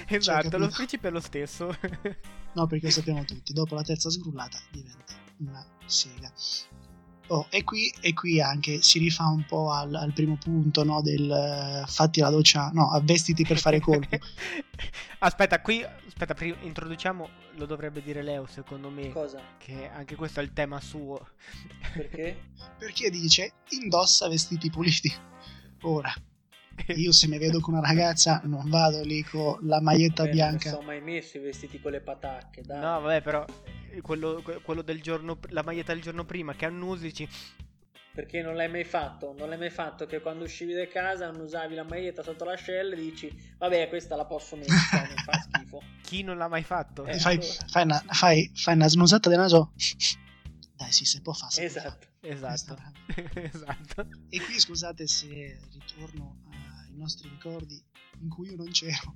esatto, 0.08 0.50
cioè, 0.50 0.60
lo 0.60 0.70
principio 0.70 1.10
è 1.10 1.12
lo 1.12 1.20
stesso. 1.20 1.68
no, 2.54 2.66
perché 2.66 2.88
lo 2.88 2.92
sappiamo 2.92 3.24
tutti, 3.26 3.54
dopo 3.54 3.76
la 3.76 3.84
terza 3.84 4.10
sgrullata 4.10 4.60
diventa 4.72 5.14
una 5.38 5.64
sega. 5.86 6.34
Oh, 7.28 7.48
e, 7.50 7.64
qui, 7.64 7.92
e, 8.02 8.14
qui, 8.14 8.40
anche 8.40 8.82
si 8.84 9.00
rifà 9.00 9.26
un 9.26 9.46
po' 9.46 9.72
al, 9.72 9.96
al 9.96 10.14
primo 10.14 10.38
punto 10.38 10.84
no, 10.84 11.02
del 11.02 11.28
uh, 11.84 11.88
fatti 11.88 12.20
la 12.20 12.30
doccia, 12.30 12.70
no, 12.72 12.92
avvestiti 12.92 13.44
per 13.44 13.58
fare 13.58 13.80
colpo. 13.80 14.18
aspetta, 15.20 15.60
qui 15.60 15.84
aspetta, 15.84 16.36
prima, 16.36 16.56
introduciamo, 16.62 17.30
lo 17.56 17.66
dovrebbe 17.66 18.04
dire 18.04 18.22
Leo 18.22 18.46
secondo 18.46 18.90
me. 18.90 19.10
Cosa? 19.10 19.40
Che 19.58 19.90
anche 19.90 20.16
questo 20.16 20.40
è 20.40 20.44
il 20.44 20.54
tema 20.54 20.80
suo. 20.80 21.30
Perché? 21.94 22.52
Perché 22.78 23.10
dice 23.10 23.54
indossa 23.70 24.28
vestiti 24.28 24.70
puliti. 24.70 25.12
Ora, 25.82 26.14
io 26.96 27.12
se 27.12 27.28
mi 27.28 27.38
vedo 27.38 27.60
con 27.60 27.74
una 27.74 27.88
ragazza 27.88 28.42
non 28.44 28.70
vado 28.70 29.02
lì 29.04 29.24
con 29.24 29.58
la 29.62 29.82
maglietta 29.82 30.24
vabbè, 30.24 30.34
bianca. 30.34 30.70
Non 30.72 30.80
sono 30.80 30.92
mai 30.92 31.02
messo 31.02 31.38
i 31.38 31.42
vestiti 31.42 31.80
con 31.80 31.92
le 31.92 32.02
patacche, 32.02 32.62
dai. 32.62 32.80
No, 32.80 33.02
vabbè, 33.02 33.22
però 33.22 33.46
quello, 34.02 34.44
quello 34.62 34.82
del 34.82 35.02
giorno, 35.02 35.40
la 35.50 35.64
maglietta 35.64 35.94
del 35.94 36.02
giorno 36.02 36.26
prima 36.26 36.54
che 36.54 36.66
annusici. 36.66 37.28
Perché 38.14 38.42
non 38.42 38.56
l'hai 38.56 38.70
mai 38.70 38.86
fatto? 38.86 39.36
Non 39.38 39.50
l'hai 39.50 39.58
mai 39.58 39.70
fatto 39.70 40.06
che 40.06 40.22
quando 40.22 40.46
uscivi 40.46 40.74
da 40.74 40.88
casa 40.88 41.28
annusavi 41.28 41.76
la 41.76 41.84
maglietta 41.84 42.24
sotto 42.24 42.46
l'ascella 42.46 42.96
e 42.96 42.98
dici 42.98 43.30
vabbè 43.58 43.90
questa 43.90 44.16
la 44.16 44.26
posso 44.26 44.56
mettere, 44.56 45.08
non 45.08 45.18
fa 45.26 45.34
schifo. 45.52 45.82
Chi 46.02 46.24
non 46.24 46.38
l'ha 46.38 46.48
mai 46.48 46.64
fatto? 46.64 47.06
Eh, 47.06 47.20
fai, 47.20 47.40
fai, 47.42 47.84
una, 47.84 48.02
fai, 48.08 48.50
fai 48.54 48.76
una 48.76 48.88
snusata 48.88 49.28
del 49.28 49.40
naso. 49.40 49.74
Dai, 50.76 50.92
sì, 50.92 51.04
se 51.04 51.22
può 51.22 51.34
fare. 51.34 51.62
Esatto. 51.62 52.08
Esatto. 52.22 52.78
esatto. 53.36 54.08
E 54.30 54.42
qui 54.42 54.60
scusate 54.60 55.08
se 55.08 55.60
ritorno 55.74 56.44
ai 56.96 57.02
nostri 57.02 57.30
ricordi 57.30 57.82
in 58.22 58.30
cui 58.30 58.50
io 58.50 58.56
non 58.56 58.72
c'ero, 58.72 59.16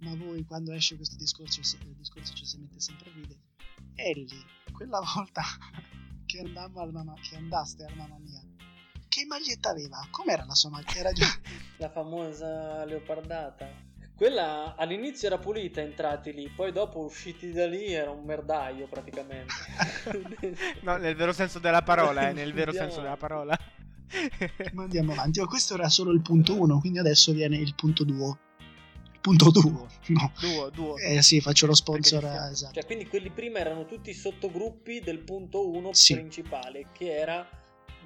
ma 0.00 0.14
voi 0.16 0.44
quando 0.44 0.72
esce 0.72 0.96
questo 0.96 1.16
discorso, 1.16 1.60
il 1.60 1.94
discorso 1.94 2.34
ci 2.34 2.46
si 2.46 2.58
mette 2.58 2.80
sempre 2.80 3.10
a 3.10 3.12
ridere 3.12 3.40
Ellie, 3.94 4.44
quella 4.72 5.00
volta 5.14 5.42
che, 6.24 6.40
al 6.40 6.50
mamma, 6.72 7.14
che 7.20 7.36
andaste 7.36 7.84
alla 7.84 7.96
mamma 7.96 8.18
mia, 8.18 8.40
che 9.08 9.24
maglietta 9.26 9.70
aveva? 9.70 10.06
Com'era 10.10 10.44
la 10.44 10.54
sua 10.54 10.70
maglietta? 10.70 11.12
Già... 11.12 11.26
la 11.78 11.90
famosa 11.90 12.84
leopardata. 12.84 13.86
Quella 14.14 14.74
all'inizio 14.76 15.28
era 15.28 15.38
pulita, 15.38 15.80
entrati 15.80 16.32
lì, 16.32 16.48
poi 16.48 16.72
dopo 16.72 17.04
usciti 17.04 17.52
da 17.52 17.68
lì 17.68 17.92
era 17.92 18.10
un 18.10 18.24
merdaio 18.24 18.88
praticamente. 18.88 19.54
no, 20.82 20.96
nel 20.96 21.14
vero 21.14 21.32
senso 21.32 21.60
della 21.60 21.82
parola, 21.82 22.28
eh, 22.28 22.32
nel 22.32 22.52
vero 22.52 22.72
senso 22.72 23.00
della 23.00 23.16
parola. 23.16 23.56
Ma 24.72 24.82
andiamo 24.84 25.12
avanti. 25.12 25.40
Oh, 25.40 25.46
questo 25.46 25.74
era 25.74 25.88
solo 25.88 26.12
il 26.12 26.20
punto 26.20 26.58
1, 26.58 26.80
quindi 26.80 26.98
adesso 26.98 27.32
viene 27.32 27.56
il 27.56 27.74
punto 27.74 28.04
2 28.04 28.38
punto 29.20 29.50
duo. 29.50 29.86
No. 30.06 30.32
Duo, 30.40 30.70
duo. 30.70 30.96
Eh 30.96 31.22
sì, 31.22 31.40
faccio 31.40 31.66
lo 31.66 31.74
sponsor. 31.74 32.24
Esatto. 32.50 32.72
Cioè, 32.74 32.86
quindi 32.86 33.06
quelli 33.06 33.30
prima 33.30 33.58
erano 33.58 33.84
tutti 33.84 34.14
sottogruppi 34.14 35.00
del 35.00 35.18
punto 35.18 35.68
1 35.68 35.92
sì. 35.92 36.14
principale, 36.14 36.86
che 36.92 37.14
era 37.14 37.46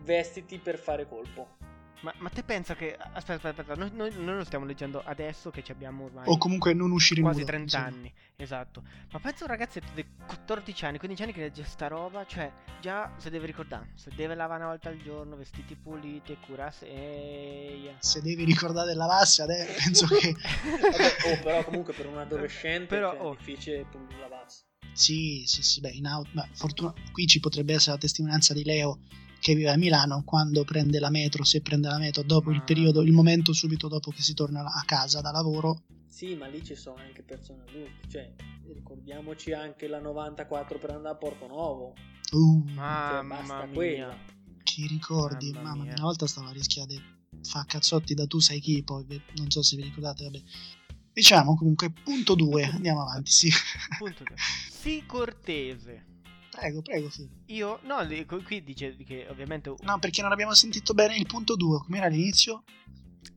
vestiti 0.02 0.58
per 0.58 0.78
fare 0.78 1.06
colpo. 1.06 1.56
Ma, 2.02 2.12
ma, 2.18 2.28
te 2.30 2.42
pensa 2.42 2.74
che. 2.74 2.96
Aspetta, 2.96 3.48
aspetta, 3.48 3.62
aspetta. 3.62 3.74
Noi, 3.74 3.90
noi, 3.94 4.12
noi, 4.16 4.36
lo 4.36 4.44
stiamo 4.44 4.64
leggendo 4.64 5.02
adesso 5.04 5.50
che 5.50 5.62
abbiamo 5.68 6.04
ormai. 6.04 6.24
O 6.26 6.36
comunque 6.36 6.74
non 6.74 6.90
uscire 6.90 7.20
in 7.20 7.26
Quasi 7.26 7.44
30 7.44 7.62
insomma. 7.62 7.84
anni. 7.84 8.12
Esatto. 8.36 8.82
Ma 9.12 9.20
pensa 9.20 9.44
un 9.44 9.50
ragazzetto 9.50 9.92
di 9.94 10.04
14 10.26 10.84
anni, 10.84 10.98
15 10.98 11.22
anni 11.22 11.32
che 11.32 11.40
legge 11.40 11.64
sta 11.64 11.86
roba. 11.86 12.26
Cioè, 12.26 12.50
già 12.80 13.12
se 13.18 13.30
deve 13.30 13.46
ricordare. 13.46 13.90
Se 13.94 14.10
deve 14.14 14.34
lavare 14.34 14.62
una 14.62 14.70
volta 14.70 14.88
al 14.88 14.98
giorno, 14.98 15.36
vestiti 15.36 15.76
puliti, 15.76 16.36
curarsi. 16.44 16.86
Eia. 16.86 17.94
Se 18.00 18.20
devi 18.20 18.44
ricordare 18.44 18.88
della 18.88 19.06
lavassi, 19.06 19.42
adesso 19.42 19.72
penso 19.82 20.06
che. 20.06 20.34
Vabbè, 20.34 21.38
oh, 21.38 21.42
però 21.42 21.64
comunque 21.64 21.92
per 21.92 22.06
un 22.06 22.18
adolescente 22.18 22.96
però, 22.96 23.12
cioè, 23.12 23.20
oh. 23.20 23.32
è 23.32 23.36
difficile 23.36 23.86
lavarsi. 24.18 24.64
Sì, 24.92 25.44
sì, 25.46 25.62
sì, 25.62 25.80
beh, 25.80 25.90
in 25.90 26.06
auto. 26.06 26.30
Beh, 26.32 26.48
fortuna... 26.52 26.92
Qui 27.12 27.26
ci 27.26 27.40
potrebbe 27.40 27.74
essere 27.74 27.92
la 27.92 28.00
testimonianza 28.00 28.52
di 28.52 28.64
Leo 28.64 28.98
che 29.42 29.56
vive 29.56 29.70
a 29.70 29.76
Milano 29.76 30.22
quando 30.24 30.62
prende 30.62 31.00
la 31.00 31.10
metro, 31.10 31.42
se 31.42 31.60
prende 31.62 31.88
la 31.88 31.98
metro 31.98 32.22
dopo 32.22 32.50
ah. 32.50 32.54
il 32.54 32.62
periodo, 32.62 33.02
il 33.02 33.10
momento 33.10 33.52
subito 33.52 33.88
dopo 33.88 34.12
che 34.12 34.22
si 34.22 34.34
torna 34.34 34.62
a 34.62 34.82
casa 34.86 35.20
da 35.20 35.32
lavoro. 35.32 35.82
Sì, 36.06 36.36
ma 36.36 36.46
lì 36.46 36.64
ci 36.64 36.76
sono 36.76 36.98
anche 36.98 37.24
persone 37.24 37.64
adulte, 37.66 38.08
cioè 38.08 38.32
ricordiamoci 38.72 39.52
anche 39.52 39.88
la 39.88 39.98
94 39.98 40.78
per 40.78 40.90
andare 40.90 41.14
a 41.16 41.18
Porto 41.18 41.48
Nuovo. 41.48 41.94
Uh, 42.30 42.64
cioè, 42.68 43.24
basta 43.24 43.68
quella. 43.72 44.16
Che 44.62 44.86
ricordi, 44.86 45.50
mamma, 45.50 45.70
mamma 45.70 45.82
mia. 45.82 45.92
una 45.94 46.04
volta 46.04 46.28
stava 46.28 46.50
a 46.50 46.52
rischiare 46.52 46.86
di 46.86 47.02
fare 47.42 47.66
cazzotti 47.66 48.14
da 48.14 48.26
tu 48.28 48.38
sai 48.38 48.60
chi, 48.60 48.84
poi 48.84 49.04
non 49.34 49.50
so 49.50 49.60
se 49.62 49.74
vi 49.74 49.82
ricordate, 49.82 50.22
vabbè. 50.22 50.40
Diciamo 51.14 51.56
comunque 51.56 51.90
punto 51.90 52.36
2, 52.36 52.62
andiamo 52.78 53.02
avanti, 53.02 53.32
sì. 53.32 53.50
Punto 53.98 54.22
2. 54.22 54.36
Sii 54.70 55.04
cortese. 55.04 56.10
Prego, 56.52 56.82
prego, 56.82 57.08
sì. 57.08 57.26
Io, 57.46 57.80
no, 57.84 58.06
qui 58.44 58.62
dice 58.62 58.94
che 58.96 59.26
ovviamente... 59.30 59.74
No, 59.80 59.98
perché 59.98 60.20
non 60.20 60.32
abbiamo 60.32 60.52
sentito 60.52 60.92
bene 60.92 61.16
il 61.16 61.26
punto 61.26 61.56
2, 61.56 61.78
com'era 61.78 62.06
all'inizio? 62.06 62.64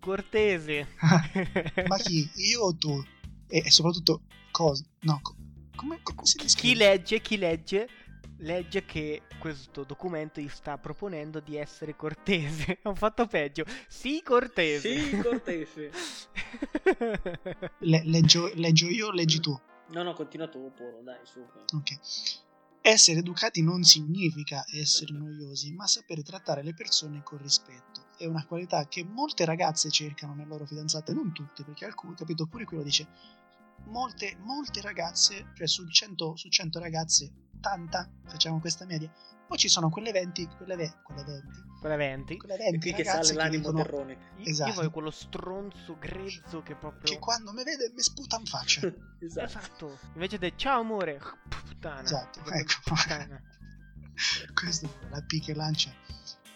Cortese. 0.01 0.89
Ma 1.87 1.95
chi? 1.95 2.29
Io 2.35 2.61
o 2.61 2.75
tu? 2.75 3.01
E, 3.47 3.63
e 3.65 3.71
soprattutto 3.71 4.23
cosa? 4.51 4.83
No, 5.01 5.19
co- 5.21 5.33
come, 5.77 6.01
come 6.03 6.25
si 6.25 6.37
descrive? 6.37 6.73
Chi 6.73 6.77
legge, 6.77 7.21
chi 7.21 7.37
legge 7.37 7.89
legge 8.39 8.83
che 8.83 9.21
questo 9.39 9.85
documento 9.85 10.41
gli 10.41 10.49
sta 10.49 10.77
proponendo 10.77 11.39
di 11.39 11.55
essere 11.55 11.95
cortese. 11.95 12.79
Ho 12.83 12.95
fatto 12.95 13.27
peggio. 13.27 13.63
Sì, 13.87 14.21
cortese. 14.23 15.09
Sì, 15.09 15.17
cortese. 15.21 15.91
Le, 17.79 18.03
leggio, 18.03 18.51
leggio, 18.55 18.87
io 18.87 19.07
o 19.07 19.11
leggi 19.11 19.39
tu? 19.39 19.57
No, 19.87 20.03
no, 20.03 20.13
continua 20.13 20.49
tu, 20.49 20.71
Polo, 20.75 21.01
dai, 21.01 21.19
su. 21.23 21.39
Ok. 21.39 22.43
Essere 22.87 23.21
educati 23.21 23.63
non 23.63 23.81
significa 23.81 24.63
essere 24.71 25.11
noiosi, 25.11 25.73
ma 25.73 25.87
sapere 25.87 26.21
trattare 26.21 26.61
le 26.61 26.75
persone 26.75 27.23
con 27.23 27.39
rispetto. 27.39 28.09
È 28.15 28.27
una 28.27 28.45
qualità 28.45 28.87
che 28.87 29.03
molte 29.03 29.43
ragazze 29.43 29.89
cercano 29.89 30.35
nelle 30.35 30.49
loro 30.49 30.67
fidanzate, 30.67 31.11
non 31.11 31.33
tutte, 31.33 31.63
perché 31.63 31.85
alcune, 31.85 32.13
capito, 32.13 32.45
pure 32.45 32.63
quello 32.63 32.83
dice, 32.83 33.07
molte, 33.85 34.37
molte 34.41 34.81
ragazze, 34.81 35.47
cioè 35.55 35.67
su 35.67 35.87
100, 35.87 36.35
su 36.35 36.47
100 36.47 36.77
ragazze 36.77 37.31
80, 37.55 38.07
facciamo 38.27 38.59
questa 38.59 38.85
media. 38.85 39.11
Poi 39.47 39.57
ci 39.57 39.67
sono 39.67 39.89
quelle 39.89 40.11
20, 40.11 40.47
quelle, 40.57 40.75
ve- 40.75 40.93
quelle 41.03 41.23
20. 41.23 41.63
Quelle 41.79 41.97
20. 41.97 42.37
Quelle 42.37 42.57
20 42.57 42.79
qui 42.79 42.93
che 42.93 43.03
sale 43.03 43.33
l'animo 43.33 43.71
dicono, 43.71 43.83
terrone. 43.83 44.17
Esatto. 44.43 44.69
Io 44.69 44.75
voglio 44.75 44.91
quello 44.91 45.11
stronzo 45.11 45.97
grezzo 45.99 46.63
che 46.63 46.75
proprio... 46.75 47.13
Che 47.13 47.19
quando 47.19 47.53
mi 47.53 47.63
vede 47.63 47.91
mi 47.93 48.01
sputa 48.01 48.37
in 48.37 48.45
faccia. 48.45 48.81
esatto. 49.19 49.45
esatto. 49.45 49.99
Invece 50.13 50.39
del 50.39 50.53
ciao 50.55 50.79
amore, 50.79 51.19
puttana. 51.47 52.01
Esatto, 52.01 52.39
ecco. 52.49 52.73
Puttana. 52.83 53.41
Questo 54.53 54.85
è 54.85 55.09
la 55.09 55.21
P 55.21 55.39
che 55.39 55.53
lancia. 55.53 55.93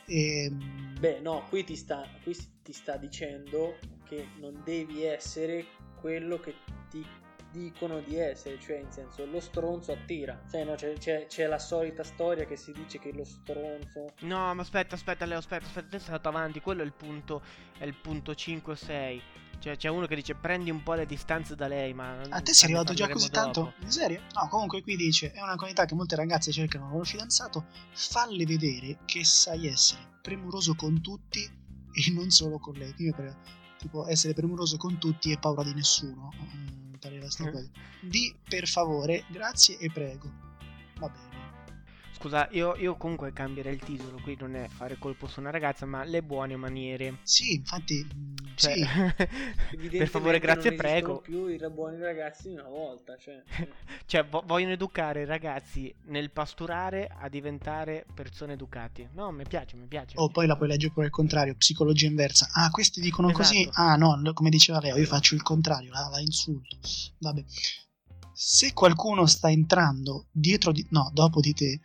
E... 0.06 0.46
Ehm, 0.46 1.00
Beh, 1.00 1.20
no, 1.20 1.46
qui 1.50 1.64
ti, 1.64 1.76
sta, 1.76 2.04
qui 2.24 2.36
ti 2.64 2.74
sta 2.74 2.98
dicendo 2.98 3.78
che 4.06 4.30
non 4.40 4.62
devi 4.64 5.04
essere 5.04 5.66
quello 6.00 6.40
che 6.40 6.56
ti 6.90 7.06
dicono 7.52 8.02
di 8.02 8.18
essere, 8.18 8.60
cioè 8.60 8.78
in 8.78 8.92
senso 8.92 9.26
lo 9.26 9.40
stronzo 9.40 9.92
attira. 9.92 10.42
Sai, 10.46 10.66
no, 10.66 10.76
c'è, 10.76 10.94
c'è, 10.94 11.26
c'è, 11.28 11.48
la 11.48 11.60
solita 11.60 12.04
storia 12.04 12.46
che 12.46 12.56
si 12.56 12.72
dice 12.72 13.00
che 13.00 13.12
lo 13.12 13.24
stronzo. 13.24 14.14
No, 14.22 14.54
ma 14.54 14.62
aspetta, 14.62 14.96
aspetta, 14.96 15.26
Leo, 15.26 15.40
aspetta, 15.40 15.66
aspetta, 15.66 15.88
adesso 15.88 16.06
è 16.06 16.08
andato 16.08 16.30
avanti, 16.30 16.62
quello 16.62 16.82
è 16.82 16.86
il 16.86 16.94
punto, 16.94 17.42
è 17.78 17.86
il 17.86 17.96
punto 17.96 18.34
5-6. 18.34 19.22
Cioè, 19.60 19.76
c'è 19.76 19.90
uno 19.90 20.06
che 20.06 20.16
dice 20.16 20.36
prendi 20.36 20.70
un 20.70 20.84
po' 20.84 20.94
le 20.94 21.06
distanze 21.06 21.54
da 21.56 21.68
lei, 21.68 21.94
ma. 21.94 22.22
A 22.30 22.42
te 22.42 22.54
sei 22.54 22.70
arrivato 22.70 22.94
già 22.94 23.10
così 23.10 23.30
dopo. 23.30 23.40
tanto? 23.40 23.74
In 23.82 23.92
serio? 23.92 24.22
No, 24.34 24.48
comunque 24.48 24.82
qui 24.82 24.96
dice: 24.96 25.32
è 25.34 25.42
una 25.42 25.56
qualità 25.56 25.86
che 25.86 25.96
molte 25.96 26.16
ragazze 26.16 26.52
cercano 26.52 26.86
un 26.86 26.92
loro 26.92 27.04
fidanzato. 27.04 27.66
Falle 27.92 28.46
vedere 28.46 29.00
che 29.06 29.26
sai 29.26 29.68
essere 29.68 30.20
premuroso 30.22 30.76
con 30.76 31.02
tutti 31.02 31.44
e 31.44 32.12
non 32.12 32.30
solo 32.30 32.58
con 32.58 32.76
lei. 32.76 32.94
Tipo, 32.94 34.08
essere 34.08 34.34
premuroso 34.34 34.78
con 34.78 34.98
tutti 34.98 35.32
e 35.32 35.38
paura 35.38 35.64
di 35.64 35.74
nessuno 35.74 36.89
pareva 37.00 37.30
sta 37.30 37.50
cosa. 37.50 37.70
Di 38.02 38.36
per 38.48 38.68
favore, 38.68 39.26
grazie 39.30 39.78
e 39.78 39.90
prego. 39.92 40.32
Va 41.00 41.10
bene. 41.10 41.39
Scusa, 42.20 42.50
io, 42.52 42.76
io, 42.76 42.98
comunque 42.98 43.32
cambierei 43.32 43.76
il 43.76 43.80
titolo, 43.80 44.20
qui 44.22 44.36
non 44.38 44.54
è 44.54 44.68
fare 44.68 44.98
colpo 44.98 45.26
su 45.26 45.40
una 45.40 45.52
ragazza, 45.52 45.86
ma 45.86 46.04
le 46.04 46.22
buone 46.22 46.58
maniere. 46.58 47.20
Sì, 47.24 47.54
infatti, 47.54 48.06
mm, 48.06 48.36
cioè, 48.56 48.74
sì. 48.74 49.88
per 49.98 50.10
favore, 50.10 50.40
grazie, 50.40 50.74
prego. 50.74 51.08
Non 51.08 51.22
più 51.22 51.48
i 51.48 51.58
buoni 51.72 51.98
ragazzi 51.98 52.50
una 52.50 52.68
volta, 52.68 53.16
cioè. 53.16 53.42
cioè 54.06 54.26
vo- 54.26 54.44
vogliono 54.46 54.74
educare 54.74 55.22
i 55.22 55.26
ragazzi 55.26 55.96
nel 56.08 56.30
pasturare 56.32 57.10
a 57.10 57.30
diventare 57.30 58.06
persone 58.14 58.52
educate. 58.52 59.12
No, 59.14 59.32
mi 59.32 59.46
piace, 59.48 59.78
mi 59.78 59.88
piace. 59.88 60.18
O 60.18 60.24
oh, 60.24 60.30
poi 60.30 60.46
la 60.46 60.58
puoi 60.58 60.68
leggere 60.68 60.92
pure 60.92 61.06
il 61.06 61.14
contrario, 61.14 61.56
psicologia 61.56 62.08
inversa. 62.08 62.50
Ah, 62.52 62.70
questi 62.70 63.00
dicono 63.00 63.30
esatto. 63.30 63.44
così. 63.44 63.70
Ah, 63.76 63.96
no, 63.96 64.20
come 64.34 64.50
diceva 64.50 64.82
Leo, 64.82 64.98
io 64.98 65.06
faccio 65.06 65.36
il 65.36 65.42
contrario, 65.42 65.94
la, 65.94 66.10
la 66.12 66.20
insulto. 66.20 66.76
Vabbè. 67.20 67.46
Se 68.34 68.74
qualcuno 68.74 69.26
sta 69.26 69.50
entrando 69.50 70.26
dietro 70.32 70.74
di... 70.74 70.86
no, 70.90 71.12
dopo 71.14 71.40
di 71.40 71.54
te 71.54 71.80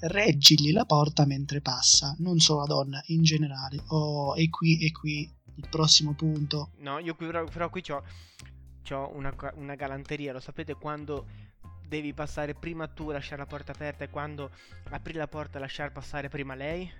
reggigli 0.00 0.72
la 0.72 0.84
porta 0.84 1.24
mentre 1.26 1.60
passa, 1.60 2.14
non 2.18 2.38
solo 2.38 2.60
la 2.60 2.66
donna, 2.66 3.02
in 3.06 3.22
generale. 3.22 3.82
Oh, 3.88 4.36
e 4.36 4.48
qui, 4.48 4.78
e 4.78 4.92
qui, 4.92 5.30
il 5.54 5.68
prossimo 5.68 6.14
punto. 6.14 6.70
No, 6.78 6.98
io 6.98 7.14
qui, 7.14 7.26
però, 7.26 7.44
però 7.44 7.70
qui 7.70 7.82
ho 7.90 8.02
una, 9.14 9.34
una 9.54 9.74
galanteria, 9.74 10.32
lo 10.32 10.40
sapete 10.40 10.74
quando 10.74 11.26
devi 11.86 12.14
passare 12.14 12.54
prima 12.54 12.86
tu, 12.86 13.10
lasciare 13.10 13.42
la 13.42 13.46
porta 13.46 13.72
aperta 13.72 14.04
e 14.04 14.10
quando 14.10 14.50
apri 14.90 15.12
la 15.12 15.26
porta 15.28 15.58
lasciare 15.58 15.90
passare 15.90 16.28
prima 16.28 16.54
lei? 16.54 16.90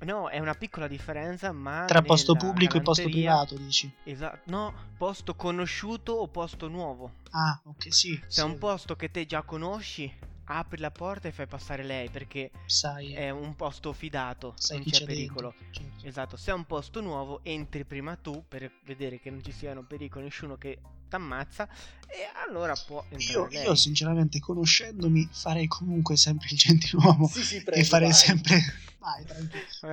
No, 0.00 0.28
è 0.28 0.40
una 0.40 0.54
piccola 0.54 0.88
differenza, 0.88 1.52
ma. 1.52 1.84
Tra 1.86 2.02
posto 2.02 2.34
pubblico 2.34 2.76
e 2.76 2.82
posto 2.82 3.08
privato, 3.08 3.56
dici? 3.56 3.90
Esatto. 4.02 4.50
No, 4.50 4.74
posto 4.98 5.34
conosciuto 5.34 6.12
o 6.12 6.28
posto 6.28 6.68
nuovo. 6.68 7.12
Ah, 7.30 7.58
ok, 7.64 7.94
sì. 7.94 8.20
Se 8.26 8.42
è 8.42 8.44
un 8.44 8.58
posto 8.58 8.96
che 8.96 9.10
te 9.10 9.24
già 9.24 9.42
conosci, 9.42 10.12
apri 10.46 10.78
la 10.78 10.90
porta 10.90 11.28
e 11.28 11.32
fai 11.32 11.46
passare 11.46 11.82
lei 11.82 12.08
perché 12.10 12.50
sai, 12.66 13.12
è 13.12 13.30
un 13.30 13.54
posto 13.56 13.92
fidato, 13.92 14.54
sai 14.58 14.78
non 14.78 14.86
c'è, 14.86 14.98
c'è 14.98 15.04
pericolo. 15.04 15.54
Certo. 15.70 16.06
Esatto, 16.06 16.36
se 16.36 16.50
è 16.50 16.54
un 16.54 16.64
posto 16.64 17.00
nuovo 17.00 17.40
entri 17.44 17.84
prima 17.84 18.16
tu 18.16 18.44
per 18.46 18.70
vedere 18.84 19.20
che 19.20 19.30
non 19.30 19.42
ci 19.42 19.52
siano 19.52 19.82
pericoli, 19.84 20.24
nessuno 20.24 20.56
che 20.56 20.78
ti 21.08 21.14
ammazza 21.14 21.68
e 22.06 22.28
allora 22.46 22.74
può 22.74 23.04
io, 23.16 23.48
io, 23.50 23.74
sinceramente 23.74 24.40
conoscendomi 24.40 25.28
farei 25.30 25.66
comunque 25.66 26.16
sempre 26.16 26.48
il 26.50 26.56
gentiluomo 26.56 27.28
sì, 27.28 27.42
sì, 27.42 27.62
prego, 27.62 27.80
e 27.80 27.84
farei 27.84 28.10
vai. 28.10 28.18
sempre 28.18 28.60
vai, 28.98 29.24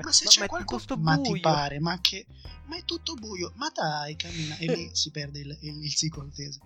ma 0.01 0.11
se 0.11 0.25
ma, 0.25 0.29
c'è 0.29 0.45
qualcosa 0.47 0.97
ma 0.97 1.17
ti 1.19 1.39
pare 1.39 1.79
ma 1.79 1.99
che 1.99 2.25
ma 2.65 2.77
è 2.77 2.83
tutto 2.85 3.15
buio 3.15 3.51
ma 3.55 3.69
dai 3.73 4.15
cammina 4.15 4.57
e 4.57 4.73
lì 4.73 4.89
si 4.93 5.11
perde 5.11 5.39
il, 5.39 5.57
il, 5.61 5.83
il 5.83 5.95
sì 5.95 6.09
cortese 6.09 6.59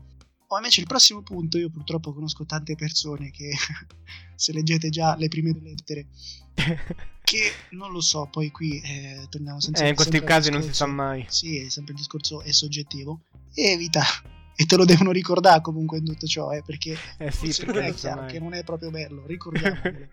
o 0.48 0.58
invece 0.58 0.82
il 0.82 0.88
prossimo 0.88 1.22
punto, 1.22 1.58
io 1.58 1.70
purtroppo 1.70 2.14
conosco 2.14 2.46
tante 2.46 2.76
persone 2.76 3.32
che 3.32 3.52
se 4.36 4.52
leggete 4.52 4.90
già 4.90 5.16
le 5.16 5.28
prime 5.28 5.58
lettere, 5.60 6.08
che 7.24 7.52
non 7.72 7.92
lo 7.92 8.02
so, 8.02 8.28
poi 8.32 8.52
qui 8.52 8.80
eh, 8.82 9.26
torniamo 9.30 9.60
senza... 9.60 9.84
Eh, 9.84 9.90
in 9.90 9.96
questi 9.96 10.22
casi 10.22 10.52
non 10.52 10.62
si 10.62 10.74
sa 10.74 10.86
mai. 10.86 11.26
Sì, 11.28 11.58
è 11.58 11.70
sempre 11.70 11.94
il 11.94 12.00
discorso 12.00 12.42
è 12.42 12.52
soggettivo. 12.52 13.24
Evita, 13.54 14.04
e 14.56 14.66
te 14.66 14.76
lo 14.76 14.86
devono 14.86 15.12
ricordare 15.12 15.62
comunque 15.62 15.98
in 15.98 16.06
tutto 16.06 16.28
ciò, 16.28 16.52
eh, 16.52 16.62
perché, 16.64 16.98
eh 17.18 17.32
sì, 17.32 17.48
perché 17.48 17.66
non 17.66 17.84
è 17.84 17.94
chiaro 17.94 18.22
mai. 18.22 18.32
che 18.32 18.40
non 18.40 18.54
è 18.54 18.64
proprio 18.64 18.92
bello, 18.92 19.26
ricordiamolo. 19.26 20.10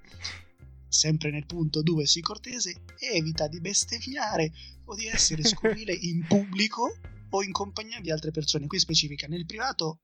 sempre 0.88 1.30
nel 1.30 1.46
punto 1.46 1.82
2 1.82 2.06
sii 2.06 2.20
cortese, 2.20 2.82
evita 2.98 3.48
di 3.48 3.60
bestemmiare 3.60 4.52
o 4.84 4.94
di 4.94 5.06
essere 5.06 5.42
scurrile 5.42 5.92
in 5.92 6.26
pubblico 6.26 6.94
o 7.30 7.42
in 7.42 7.50
compagnia 7.50 8.00
di 8.00 8.10
altre 8.10 8.30
persone. 8.30 8.66
Qui 8.66 8.78
specifica 8.78 9.26
nel 9.26 9.46
privato 9.46 10.00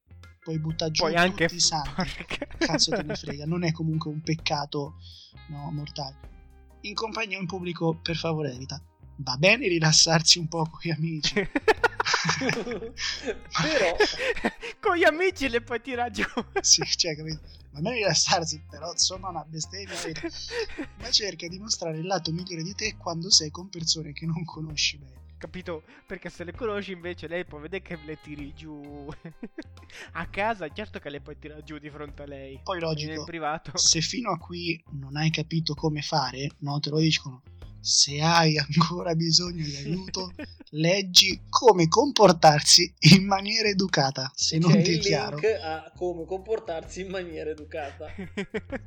poi 0.48 0.58
butta 0.58 0.90
giù 0.90 1.02
poi 1.02 1.14
anche 1.14 1.44
tutti 1.44 1.56
i 1.56 1.60
santi. 1.60 2.24
Cazzo 2.56 2.92
te 2.92 3.02
ne 3.02 3.14
frega, 3.20 3.44
non 3.44 3.64
è 3.64 3.72
comunque 3.72 4.10
un 4.10 4.22
peccato 4.22 4.94
no, 5.48 5.70
mortale. 5.70 6.16
In 6.82 6.94
compagnia 6.94 7.36
o 7.36 7.40
in 7.42 7.46
pubblico, 7.46 7.98
per 8.00 8.16
favore, 8.16 8.52
evita. 8.52 8.82
Va 9.16 9.36
bene 9.36 9.68
rilassarsi 9.68 10.38
un 10.38 10.48
po' 10.48 10.62
con 10.62 10.78
gli 10.80 10.90
amici. 10.90 11.34
però 13.60 13.96
con 14.80 14.96
gli 14.96 15.04
amici 15.04 15.50
le 15.50 15.60
puoi 15.60 15.82
tirare 15.82 16.12
giù. 16.12 16.24
sì, 16.62 16.82
cioè, 16.82 17.14
capito? 17.14 17.40
Va 17.72 17.80
bene 17.80 17.96
rilassarsi, 17.96 18.64
però 18.70 18.92
insomma 18.92 19.28
una 19.28 19.44
bestemmia. 19.44 19.94
Ma 21.00 21.10
cerca 21.10 21.46
di 21.46 21.58
mostrare 21.58 21.98
il 21.98 22.06
lato 22.06 22.32
migliore 22.32 22.62
di 22.62 22.74
te 22.74 22.96
quando 22.96 23.28
sei 23.28 23.50
con 23.50 23.68
persone 23.68 24.14
che 24.14 24.24
non 24.24 24.44
conosci 24.44 24.96
bene 24.96 25.27
capito? 25.38 25.84
Perché 26.06 26.28
se 26.28 26.44
le 26.44 26.52
conosci 26.52 26.92
invece 26.92 27.28
lei 27.28 27.44
può 27.44 27.58
vedere 27.58 27.82
che 27.82 27.98
le 28.04 28.18
tiri 28.20 28.52
giù 28.54 29.08
a 30.12 30.26
casa, 30.26 30.68
certo 30.68 30.98
che 30.98 31.08
le 31.08 31.20
puoi 31.20 31.38
tirare 31.38 31.62
giù 31.62 31.78
di 31.78 31.88
fronte 31.88 32.22
a 32.22 32.26
lei. 32.26 32.60
Poi 32.62 32.80
logico, 32.80 33.12
nel 33.12 33.24
privato. 33.24 33.76
se 33.78 34.00
fino 34.00 34.32
a 34.32 34.38
qui 34.38 34.82
non 34.90 35.16
hai 35.16 35.30
capito 35.30 35.74
come 35.74 36.02
fare, 36.02 36.50
no, 36.58 36.78
te 36.80 36.90
lo 36.90 36.98
dicono. 36.98 37.42
Se 37.80 38.20
hai 38.20 38.58
ancora 38.58 39.14
bisogno 39.14 39.64
di 39.64 39.76
aiuto, 39.76 40.32
leggi 40.70 41.42
come 41.48 41.88
comportarsi 41.88 42.92
in 43.16 43.24
maniera 43.24 43.68
educata. 43.68 44.30
Se 44.34 44.58
non 44.58 44.82
ti 44.82 44.96
è 44.96 44.98
chiaro, 44.98 45.38
a 45.62 45.92
come 45.96 46.24
comportarsi 46.24 47.02
in 47.02 47.08
maniera 47.08 47.50
educata. 47.50 48.06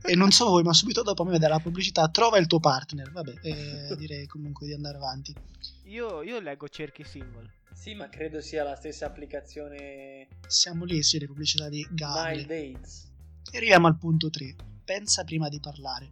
e 0.03 0.15
non 0.15 0.31
so 0.31 0.45
voi, 0.49 0.63
ma 0.63 0.73
subito 0.73 1.03
dopo 1.03 1.23
mi 1.23 1.31
vede 1.31 1.47
la 1.47 1.59
pubblicità. 1.59 2.09
Trova 2.09 2.37
il 2.37 2.47
tuo 2.47 2.59
partner. 2.59 3.11
Vabbè, 3.11 3.33
eh, 3.41 3.95
direi 3.97 4.27
comunque 4.27 4.67
di 4.67 4.73
andare 4.73 4.97
avanti. 4.97 5.33
Io, 5.85 6.21
io 6.21 6.39
leggo 6.39 6.67
cerchi 6.67 7.03
symbol. 7.03 7.49
Sì, 7.73 7.95
ma 7.95 8.09
credo 8.09 8.41
sia 8.41 8.63
la 8.63 8.75
stessa 8.75 9.05
applicazione. 9.07 10.27
Siamo 10.47 10.85
lì, 10.85 11.01
sì, 11.01 11.17
le 11.17 11.25
pubblicità 11.25 11.69
di 11.69 11.87
Gale. 11.91 12.45
Dates. 12.45 13.09
E 13.51 13.57
arriviamo 13.57 13.87
al 13.87 13.97
punto 13.97 14.29
3. 14.29 14.55
Pensa 14.83 15.23
prima 15.23 15.49
di 15.49 15.59
parlare. 15.59 16.11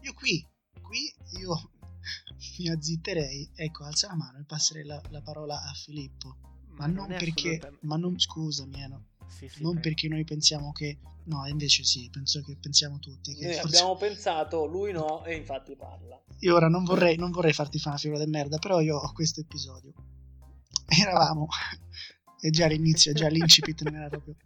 Io 0.00 0.14
qui, 0.14 0.46
qui, 0.80 1.12
io 1.40 1.70
mi 2.58 2.68
azzitterei. 2.68 3.50
Ecco, 3.54 3.84
alza 3.84 4.08
la 4.08 4.16
mano 4.16 4.38
e 4.38 4.44
passerei 4.44 4.84
la, 4.84 5.00
la 5.10 5.22
parola 5.22 5.62
a 5.62 5.72
Filippo. 5.72 6.36
Ma, 6.76 6.86
ma 6.86 6.86
non, 6.86 7.08
non 7.08 7.18
perché, 7.18 7.48
assolutamente... 7.48 7.86
ma 7.86 7.96
non, 7.96 8.18
scusami, 8.18 8.82
eh, 8.82 8.86
no. 8.86 9.04
sì, 9.28 9.48
sì, 9.48 9.62
non 9.62 9.72
prego. 9.72 9.80
perché 9.80 10.08
noi 10.08 10.24
pensiamo 10.24 10.72
che, 10.72 10.98
no, 11.24 11.46
invece 11.46 11.84
sì, 11.84 12.08
penso 12.10 12.42
che 12.42 12.56
pensiamo 12.60 12.98
tutti. 12.98 13.34
Che 13.34 13.44
noi 13.44 13.54
forse... 13.54 13.76
abbiamo 13.76 13.96
pensato, 13.96 14.66
lui 14.66 14.92
no, 14.92 15.24
e 15.24 15.36
infatti 15.36 15.74
parla. 15.76 16.20
Io 16.40 16.54
ora 16.54 16.68
non 16.68 16.84
vorrei, 16.84 17.16
non 17.16 17.30
vorrei 17.30 17.52
farti 17.52 17.78
fare 17.78 17.90
una 17.90 17.98
figura 17.98 18.24
di 18.24 18.30
merda, 18.30 18.58
però 18.58 18.80
io 18.80 18.96
ho 18.96 19.12
questo 19.12 19.40
episodio. 19.40 19.92
Eravamo, 20.86 21.48
e 22.40 22.50
già 22.50 22.66
all'inizio, 22.66 23.12
già 23.12 23.28
l'incipit 23.28 23.82
non 23.82 23.96
era 23.96 24.08
proprio... 24.08 24.36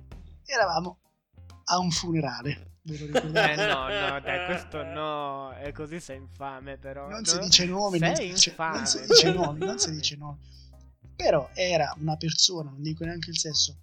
Eravamo 0.45 0.99
a 1.65 1.79
un 1.79 1.91
funerale 1.91 2.72
Ve 2.85 2.99
lo 2.99 3.07
ricordate? 3.07 3.53
Eh 3.53 3.67
no, 3.67 3.89
no, 3.89 4.21
dai, 4.21 4.47
questo 4.47 4.83
no, 4.83 5.53
è 5.53 5.71
così 5.73 6.01
sei 6.01 6.17
infame 6.17 6.79
però. 6.79 7.09
Non 7.09 7.21
no? 7.21 7.25
si 7.25 7.39
dice 7.39 7.65
nomi, 7.67 7.99
non 7.99 8.15
si 8.17 8.29
dice, 8.29 8.55
non 8.59 8.87
si 8.87 9.01
dice 9.07 9.33
nomi, 9.33 9.59
non 9.65 9.79
si 9.79 9.91
dice 9.93 10.17
nomi. 10.17 10.39
Però 11.15 11.49
era 11.55 11.95
una 12.01 12.17
persona, 12.17 12.71
non 12.71 12.83
dico 12.83 13.05
neanche 13.05 13.31
il 13.31 13.39
sesso, 13.39 13.77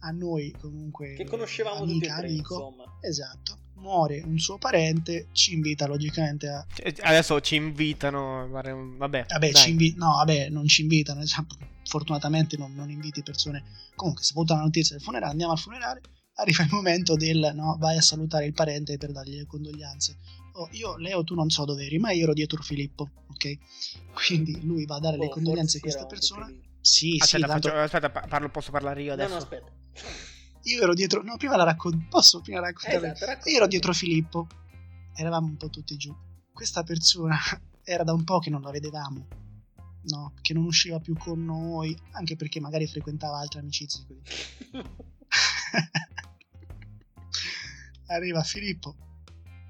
a 0.00 0.10
noi 0.10 0.54
comunque... 0.58 1.14
Che 1.14 1.26
conoscevamo 1.26 1.82
amica, 1.82 1.92
tutti 1.92 2.06
e 2.06 2.16
tre, 2.16 2.26
amico, 2.28 2.54
insomma. 2.54 2.98
Esatto. 3.00 3.58
Muore 3.74 4.22
un 4.24 4.38
suo 4.38 4.56
parente, 4.56 5.28
ci 5.32 5.52
invita 5.52 5.86
logicamente 5.86 6.48
a... 6.48 6.66
Cioè, 6.72 6.94
adesso 7.02 7.40
ci 7.40 7.56
invitano, 7.56 8.48
vabbè. 8.48 9.26
Vabbè, 9.28 9.52
ci 9.52 9.70
invi... 9.70 9.94
no, 9.96 10.14
vabbè, 10.16 10.48
non 10.48 10.66
ci 10.66 10.82
invitano, 10.82 11.20
esatto. 11.20 11.56
fortunatamente 11.84 12.56
non, 12.56 12.74
non 12.74 12.90
inviti 12.90 13.22
persone. 13.22 13.62
Comunque, 13.94 14.22
saputa 14.22 14.54
la 14.54 14.62
notizia 14.62 14.96
del 14.96 15.04
funerale, 15.04 15.32
andiamo 15.32 15.52
al 15.52 15.58
funerale 15.58 16.00
arriva 16.38 16.62
il 16.62 16.70
momento 16.70 17.16
del 17.16 17.52
no, 17.54 17.76
vai 17.78 17.96
a 17.96 18.02
salutare 18.02 18.46
il 18.46 18.52
parente 18.52 18.96
per 18.96 19.12
dargli 19.12 19.36
le 19.36 19.46
condoglianze. 19.46 20.18
Oh, 20.52 20.68
io, 20.72 20.96
Leo, 20.96 21.22
tu 21.22 21.34
non 21.34 21.50
so 21.50 21.64
dove 21.64 21.84
eri, 21.84 21.98
ma 21.98 22.10
io 22.10 22.24
ero 22.24 22.32
dietro 22.32 22.62
Filippo, 22.62 23.10
ok? 23.28 23.58
Quindi 24.26 24.64
lui 24.64 24.84
va 24.86 24.96
a 24.96 25.00
dare 25.00 25.16
oh, 25.16 25.20
le 25.20 25.28
condoglianze 25.28 25.78
a 25.78 25.80
questa 25.80 26.06
persona. 26.06 26.46
Sì, 26.80 27.16
aspetta, 27.18 27.44
sì, 27.44 27.50
tanto... 27.52 27.68
faccio, 27.68 27.80
aspetta, 27.80 28.10
parlo, 28.10 28.50
posso 28.50 28.70
parlare 28.70 29.02
io 29.02 29.12
adesso? 29.12 29.28
No, 29.28 29.34
no, 29.34 29.40
aspetta. 29.40 29.72
Io 30.62 30.82
ero 30.82 30.94
dietro, 30.94 31.22
no, 31.22 31.36
prima 31.36 31.56
la 31.56 31.64
racconto, 31.64 32.06
posso 32.08 32.40
prima 32.40 32.60
raccontare? 32.60 33.12
Esatto, 33.12 33.48
io 33.48 33.56
ero 33.56 33.66
dietro 33.66 33.92
Filippo, 33.92 34.46
eravamo 35.14 35.46
un 35.46 35.56
po' 35.56 35.70
tutti 35.70 35.96
giù. 35.96 36.14
Questa 36.52 36.82
persona 36.82 37.36
era 37.82 38.04
da 38.04 38.12
un 38.12 38.24
po' 38.24 38.38
che 38.38 38.50
non 38.50 38.62
la 38.62 38.70
vedevamo, 38.70 39.26
no, 40.02 40.34
che 40.40 40.54
non 40.54 40.64
usciva 40.64 40.98
più 40.98 41.16
con 41.16 41.44
noi, 41.44 41.96
anche 42.12 42.36
perché 42.36 42.60
magari 42.60 42.86
frequentava 42.86 43.38
altre 43.38 43.60
amicizie. 43.60 44.06
arriva 48.08 48.42
Filippo. 48.42 48.94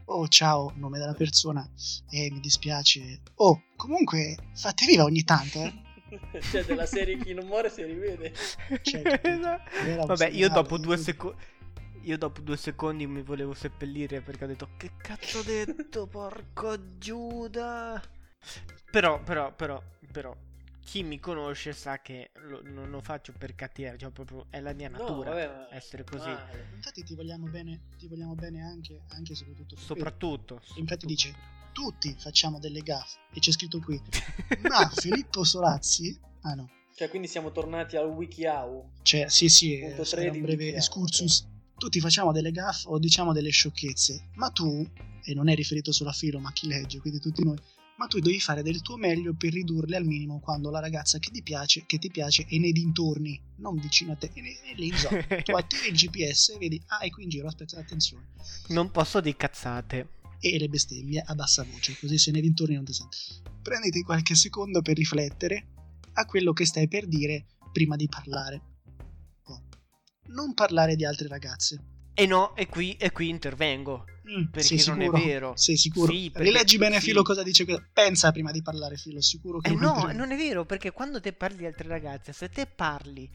Oh, 0.06 0.26
ciao, 0.28 0.72
nome 0.76 0.98
della 0.98 1.14
persona. 1.14 1.68
Eh, 2.10 2.30
mi 2.30 2.40
dispiace. 2.40 3.20
Oh, 3.36 3.64
comunque, 3.76 4.36
fate 4.54 4.86
viva 4.86 5.04
ogni 5.04 5.22
tanto, 5.22 5.62
eh. 5.62 6.40
cioè, 6.40 6.64
della 6.64 6.86
serie 6.86 7.18
chi 7.18 7.34
non 7.34 7.46
muore 7.46 7.70
si 7.70 7.82
rivede. 7.84 8.32
Cioè, 8.82 9.02
Vabbè, 10.06 10.28
io 10.28 10.48
dopo 10.48 10.78
due 10.78 10.96
secondi... 10.96 11.56
Io 12.02 12.16
dopo 12.16 12.40
due 12.40 12.56
secondi 12.56 13.06
mi 13.06 13.20
volevo 13.20 13.52
seppellire 13.52 14.22
perché 14.22 14.44
ho 14.44 14.46
detto 14.46 14.68
che 14.78 14.92
cazzo 14.96 15.40
ho 15.40 15.42
detto, 15.42 16.06
porco 16.08 16.96
Giuda. 16.96 18.00
Però, 18.90 19.20
però, 19.22 19.52
però, 19.54 19.82
però, 20.10 20.34
chi 20.88 21.02
mi 21.02 21.20
conosce 21.20 21.74
sa 21.74 22.00
che 22.00 22.30
lo, 22.46 22.62
non 22.64 22.88
lo 22.88 23.02
faccio 23.02 23.34
per 23.36 23.54
cattiveria, 23.54 23.98
cioè 23.98 24.10
proprio 24.10 24.46
è 24.48 24.58
la 24.58 24.72
mia 24.72 24.88
natura 24.88 25.28
no, 25.28 25.36
vabbè, 25.36 25.76
essere 25.76 26.02
così. 26.02 26.30
Ah, 26.30 26.48
infatti 26.74 27.04
ti 27.04 27.14
vogliamo 27.14 27.46
bene, 27.46 27.88
ti 27.98 28.08
vogliamo 28.08 28.34
bene 28.34 28.62
anche, 28.62 29.02
anche 29.08 29.34
soprattutto. 29.34 29.76
Soprattutto. 29.76 30.54
soprattutto. 30.54 30.80
Infatti 30.80 31.04
dice, 31.04 31.34
tutti 31.72 32.16
facciamo 32.18 32.58
delle 32.58 32.80
gaffe 32.80 33.18
e 33.34 33.38
c'è 33.38 33.52
scritto 33.52 33.80
qui, 33.80 34.00
ma 34.66 34.88
Filippo 34.88 35.44
Solazzi, 35.44 36.18
ah 36.40 36.54
no. 36.54 36.70
Cioè 36.94 37.10
quindi 37.10 37.28
siamo 37.28 37.52
tornati 37.52 37.98
al 37.98 38.08
WikiHow. 38.08 38.92
Cioè 39.02 39.28
sì 39.28 39.50
sì, 39.50 39.78
è 39.78 39.94
un 40.30 40.40
breve 40.40 40.74
excursus. 40.74 41.40
Okay. 41.40 41.56
Tutti 41.76 42.00
facciamo 42.00 42.32
delle 42.32 42.50
gaffe 42.50 42.88
o 42.88 42.98
diciamo 42.98 43.34
delle 43.34 43.50
sciocchezze, 43.50 44.30
ma 44.36 44.48
tu, 44.48 44.88
e 45.22 45.34
non 45.34 45.50
è 45.50 45.54
riferito 45.54 45.92
solo 45.92 46.08
a 46.08 46.14
Filo 46.14 46.38
ma 46.38 46.48
a 46.48 46.52
chi 46.52 46.66
legge, 46.66 46.98
quindi 46.98 47.20
tutti 47.20 47.44
noi 47.44 47.58
ma 47.98 48.06
tu 48.06 48.20
devi 48.20 48.40
fare 48.40 48.62
del 48.62 48.80
tuo 48.80 48.96
meglio 48.96 49.34
per 49.34 49.52
ridurle 49.52 49.96
al 49.96 50.04
minimo 50.04 50.38
quando 50.38 50.70
la 50.70 50.78
ragazza 50.78 51.18
che 51.18 51.30
ti 51.30 51.42
piace, 51.42 51.84
che 51.84 51.98
ti 51.98 52.10
piace 52.10 52.46
è 52.48 52.56
nei 52.56 52.72
dintorni, 52.72 53.40
non 53.56 53.76
vicino 53.76 54.12
a 54.12 54.16
te, 54.16 54.30
è, 54.32 54.40
è 54.40 54.74
lì 54.76 54.86
in 54.86 54.96
zona. 54.96 55.20
tu 55.42 55.52
attivi 55.56 55.88
il 55.88 55.94
GPS 55.94 56.50
e 56.50 56.58
vedi, 56.58 56.80
ah, 56.86 56.98
è 56.98 57.10
qui 57.10 57.24
in 57.24 57.28
giro, 57.28 57.48
aspetta, 57.48 57.78
attenzione. 57.78 58.28
Non 58.68 58.90
posso 58.90 59.20
di 59.20 59.34
cazzate. 59.36 60.16
E 60.40 60.58
le 60.58 60.68
bestemmie 60.68 61.20
a 61.26 61.34
bassa 61.34 61.64
voce, 61.64 61.98
così 61.98 62.16
se 62.16 62.30
nei 62.30 62.40
dintorni 62.40 62.76
non 62.76 62.84
ti 62.84 62.92
senti. 62.92 63.18
Prenditi 63.60 64.02
qualche 64.02 64.36
secondo 64.36 64.80
per 64.80 64.96
riflettere 64.96 65.66
a 66.12 66.24
quello 66.24 66.52
che 66.52 66.66
stai 66.66 66.86
per 66.86 67.08
dire 67.08 67.46
prima 67.72 67.96
di 67.96 68.08
parlare. 68.08 68.62
Oh. 69.46 69.62
Non 70.26 70.54
parlare 70.54 70.94
di 70.94 71.04
altre 71.04 71.26
ragazze. 71.26 71.96
E 72.14 72.26
no, 72.26 72.54
e 72.54 72.68
qui, 72.68 72.94
e 72.94 73.10
qui 73.10 73.28
intervengo. 73.28 74.04
Mm, 74.30 74.44
perché 74.50 74.84
non 74.86 75.00
è 75.00 75.08
vero. 75.08 75.52
Sei 75.56 75.76
sicuro? 75.76 76.12
Sì, 76.12 76.30
Rileggi 76.34 76.76
bene 76.76 77.00
sì. 77.00 77.06
Filo 77.06 77.22
cosa 77.22 77.42
dice. 77.42 77.64
Pensa 77.92 78.30
prima 78.30 78.50
di 78.50 78.62
parlare 78.62 78.96
Filo, 78.96 79.20
sicuro 79.22 79.58
che... 79.58 79.70
Eh 79.70 79.74
no, 79.74 80.10
non 80.12 80.30
è 80.30 80.36
vero, 80.36 80.66
perché 80.66 80.92
quando 80.92 81.20
te 81.20 81.32
parli 81.32 81.58
di 81.58 81.66
altre 81.66 81.88
ragazze, 81.88 82.32
se 82.32 82.50
te 82.50 82.66
parli 82.66 83.28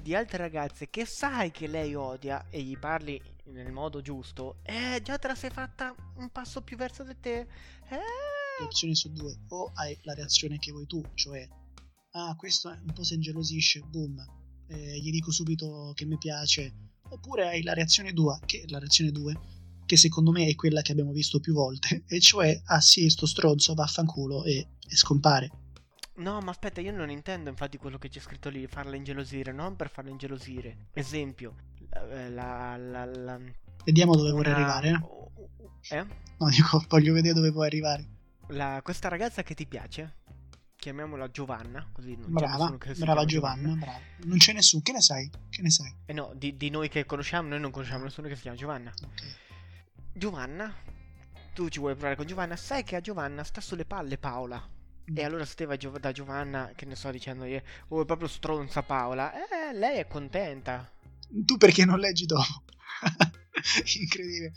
di 0.00 0.14
altre 0.14 0.38
ragazze 0.38 0.88
che 0.88 1.04
sai 1.04 1.50
che 1.50 1.66
lei 1.66 1.94
odia 1.94 2.46
e 2.50 2.62
gli 2.62 2.78
parli 2.78 3.20
nel 3.46 3.72
modo 3.72 4.00
giusto, 4.00 4.60
eh, 4.62 5.00
già 5.02 5.18
te 5.18 5.28
la 5.28 5.34
sei 5.34 5.50
fatta 5.50 5.94
un 6.16 6.30
passo 6.30 6.62
più 6.62 6.76
verso 6.76 7.02
di 7.04 7.16
te. 7.20 7.46
Eh... 7.88 8.62
Opzioni 8.62 8.94
sono 8.94 9.14
due. 9.14 9.36
O 9.48 9.70
hai 9.74 9.98
la 10.02 10.14
reazione 10.14 10.58
che 10.58 10.72
vuoi 10.72 10.86
tu, 10.86 11.02
cioè, 11.14 11.46
ah, 12.12 12.34
questo 12.36 12.68
un 12.70 12.92
po' 12.92 13.04
si 13.04 13.14
ingelosisce, 13.14 13.80
boom, 13.80 14.18
eh, 14.68 14.98
gli 14.98 15.10
dico 15.10 15.30
subito 15.30 15.92
che 15.94 16.06
mi 16.06 16.16
piace. 16.16 16.86
Oppure 17.10 17.48
hai 17.48 17.62
la 17.62 17.72
reazione 17.72 18.12
2, 18.12 18.40
che 18.44 18.64
la 18.66 18.78
reazione 18.78 19.10
2 19.10 19.57
che 19.88 19.96
secondo 19.96 20.30
me 20.30 20.46
è 20.46 20.54
quella 20.54 20.82
che 20.82 20.92
abbiamo 20.92 21.12
visto 21.12 21.40
più 21.40 21.54
volte, 21.54 22.04
e 22.06 22.20
cioè, 22.20 22.60
ah 22.66 22.80
sì, 22.80 23.08
sto 23.08 23.24
stronzo, 23.24 23.72
vaffanculo, 23.72 24.44
e, 24.44 24.68
e 24.86 24.96
scompare. 24.96 25.50
No, 26.16 26.40
ma 26.40 26.50
aspetta, 26.50 26.80
io 26.80 26.92
non 26.92 27.10
intendo 27.10 27.48
infatti 27.48 27.78
quello 27.78 27.96
che 27.96 28.08
c'è 28.08 28.20
scritto 28.20 28.50
lì, 28.50 28.66
farla 28.66 28.96
ingelosire, 28.96 29.52
non 29.52 29.76
per 29.76 29.88
farla 29.88 30.10
ingelosire. 30.10 30.88
Esempio, 30.92 31.54
la... 31.88 32.28
la, 32.28 32.76
la, 32.76 33.04
la 33.04 33.40
Vediamo 33.84 34.14
dove 34.16 34.32
vorrei 34.32 34.52
arrivare. 34.52 35.00
Eh? 35.88 35.96
eh? 35.96 36.06
No, 36.38 36.48
dico, 36.50 36.84
voglio 36.88 37.14
vedere 37.14 37.34
dove 37.34 37.52
puoi 37.52 37.66
arrivare. 37.66 38.06
La, 38.48 38.80
questa 38.82 39.08
ragazza 39.08 39.42
che 39.42 39.54
ti 39.54 39.66
piace, 39.66 40.16
chiamiamola 40.76 41.30
Giovanna, 41.30 41.88
così 41.92 42.16
non 42.16 42.32
brava, 42.32 42.76
c'è 42.78 42.94
brava 42.94 43.24
Giovanna, 43.24 43.74
brava. 43.74 44.00
Non 44.24 44.38
c'è 44.38 44.52
nessuno, 44.52 44.82
che 44.82 44.92
ne 44.92 45.00
sai? 45.00 45.30
Che 45.48 45.62
ne 45.62 45.70
sai? 45.70 45.94
Eh 46.04 46.12
no, 46.12 46.32
di, 46.34 46.56
di, 46.56 46.68
noi 46.68 46.88
che 46.88 47.06
conosciamo, 47.06 47.48
noi 47.48 47.60
non 47.60 47.70
conosciamo 47.70 48.04
nessuno 48.04 48.26
che 48.26 48.34
si 48.34 48.42
chiama 48.42 48.56
Giovanna. 48.56 48.92
Ok. 49.02 49.46
Giovanna, 50.18 50.74
tu 51.54 51.68
ci 51.68 51.78
vuoi 51.78 51.94
provare 51.94 52.16
con 52.16 52.26
Giovanna, 52.26 52.56
sai 52.56 52.84
che 52.84 52.96
a 52.96 53.00
Giovanna 53.00 53.44
sta 53.44 53.60
sulle 53.60 53.84
palle 53.84 54.18
Paola. 54.18 54.60
Mm. 55.10 55.16
E 55.16 55.24
allora 55.24 55.44
se 55.44 55.54
te 55.54 55.64
vai 55.64 55.78
da 56.00 56.12
Giovanna, 56.12 56.72
che 56.74 56.84
ne 56.84 56.94
sto 56.94 57.10
dicendo 57.10 57.44
io, 57.44 57.62
oh 57.88 58.02
è 58.02 58.04
proprio 58.04 58.28
stronza 58.28 58.82
Paola, 58.82 59.32
eh, 59.32 59.72
lei 59.72 59.98
è 59.98 60.06
contenta. 60.06 60.90
Tu 61.28 61.56
perché 61.56 61.84
non 61.84 61.98
leggi 61.98 62.26
dopo? 62.26 62.64
Incredibile. 64.00 64.52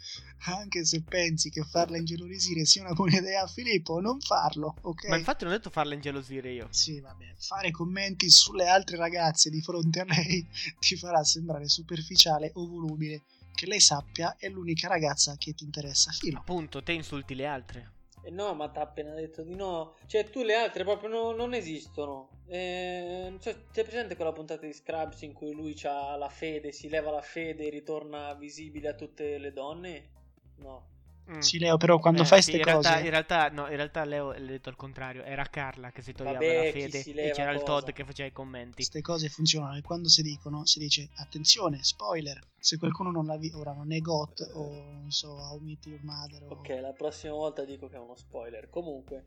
Anche 0.46 0.86
se 0.86 1.04
pensi 1.04 1.50
che 1.50 1.64
farla 1.64 1.98
ingelosire 1.98 2.66
sia 2.66 2.82
una 2.82 2.94
buona 2.94 3.18
idea, 3.18 3.46
Filippo, 3.46 4.00
non 4.00 4.20
farlo, 4.20 4.76
ok? 4.82 5.08
Ma 5.08 5.18
infatti 5.18 5.44
non 5.44 5.54
ho 5.54 5.58
detto 5.58 5.70
farla 5.70 5.94
ingelosire 5.94 6.52
io. 6.52 6.68
Sì, 6.72 7.00
vabbè. 7.00 7.36
Fare 7.38 7.72
commenti 7.72 8.30
sulle 8.30 8.68
altre 8.68 8.98
ragazze 8.98 9.50
di 9.50 9.62
fronte 9.62 10.00
a 10.00 10.06
lei 10.06 10.48
ti 10.80 10.96
farà 10.98 11.24
sembrare 11.24 11.68
superficiale 11.68 12.52
o 12.56 12.68
volubile 12.68 13.22
che 13.54 13.66
lei 13.66 13.80
sappia 13.80 14.36
è 14.38 14.48
l'unica 14.50 14.88
ragazza 14.88 15.36
che 15.38 15.54
ti 15.54 15.64
interessa. 15.64 16.12
Filo. 16.12 16.40
Appunto, 16.40 16.82
te 16.84 16.94
insulti 16.94 17.36
le 17.36 17.46
altre. 17.46 17.92
Eh 18.24 18.30
no, 18.30 18.54
ma 18.54 18.70
ti 18.70 18.78
ha 18.78 18.84
appena 18.84 19.14
detto 19.14 19.42
di 19.42 19.56
no. 19.56 19.96
Cioè, 20.06 20.30
tu 20.30 20.44
le 20.44 20.56
altre 20.56 20.84
proprio 20.84 21.10
no, 21.10 21.32
non 21.32 21.54
esistono. 21.54 22.44
Eh, 22.48 23.36
cioè, 23.40 23.66
c'è 23.72 23.84
presente 23.84 24.16
quella 24.16 24.32
puntata 24.32 24.66
di 24.66 24.74
Scrubs 24.74 25.22
in 25.22 25.34
cui 25.34 25.54
lui 25.54 25.76
ha 25.84 26.16
la 26.18 26.30
fede, 26.30 26.72
si 26.72 26.90
leva 26.90 27.10
la 27.12 27.22
fede 27.22 27.66
e 27.66 27.70
ritorna 27.70 28.34
visibile 28.36 28.90
a 28.90 28.94
tutte 28.94 29.38
le 29.38 29.52
donne? 29.52 30.10
No. 30.58 30.91
Mm. 31.32 31.40
Sì, 31.40 31.60
Leo, 31.60 31.78
però 31.78 31.98
quando 32.00 32.24
eh, 32.24 32.26
fai 32.26 32.42
queste 32.42 32.58
sì, 32.58 32.60
cose. 32.60 32.90
Realtà, 32.90 33.00
in 33.00 33.10
realtà, 33.10 33.50
no, 33.50 33.70
in 33.70 33.76
realtà 33.76 34.04
Leo 34.04 34.32
l'ha 34.34 34.40
detto 34.40 34.70
al 34.70 34.76
contrario. 34.76 35.24
Era 35.24 35.46
Carla 35.46 35.92
che 35.92 36.02
si 36.02 36.12
toglieva 36.12 36.40
Vabbè, 36.40 36.66
la 36.66 36.72
fede 36.72 37.00
e 37.00 37.32
c'era 37.32 37.52
cosa. 37.52 37.60
il 37.60 37.64
Todd 37.64 37.90
che 37.92 38.04
faceva 38.04 38.28
i 38.28 38.34
commenti. 38.34 38.76
Queste 38.76 39.02
cose 39.02 39.30
funzionano 39.30 39.78
e 39.78 39.82
quando 39.82 40.10
si 40.10 40.22
dicono, 40.22 40.66
si 40.66 40.80
dice 40.80 41.10
attenzione, 41.16 41.84
spoiler. 41.84 42.40
Se 42.58 42.78
qualcuno 42.78 43.12
non 43.12 43.26
l'ha 43.26 43.38
visto, 43.38 43.60
ora 43.60 43.72
non 43.72 43.94
è 43.94 44.00
GOT 44.00 44.52
o 44.54 44.70
non 44.70 45.12
so, 45.12 45.30
How 45.32 45.58
Meet 45.60 45.86
Your 45.86 46.04
Mother. 46.04 46.44
O... 46.44 46.56
Ok, 46.56 46.68
la 46.82 46.92
prossima 46.92 47.34
volta 47.34 47.64
dico 47.64 47.88
che 47.88 47.96
è 47.96 48.00
uno 48.00 48.16
spoiler. 48.16 48.70
Comunque, 48.70 49.26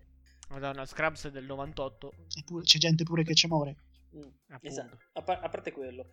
Madonna, 0.51 0.85
Scrubs 0.85 1.27
è 1.27 1.31
del 1.31 1.45
98. 1.45 2.13
Eppure 2.39 2.65
c'è 2.65 2.79
gente 2.79 3.05
pure 3.05 3.25
che 3.25 3.35
ci 3.35 3.47
muore. 3.47 3.77
Mm, 4.15 4.29
esatto. 4.61 4.99
A, 5.15 5.23
par- 5.23 5.43
a 5.43 5.49
parte 5.49 5.73
quello, 5.73 6.11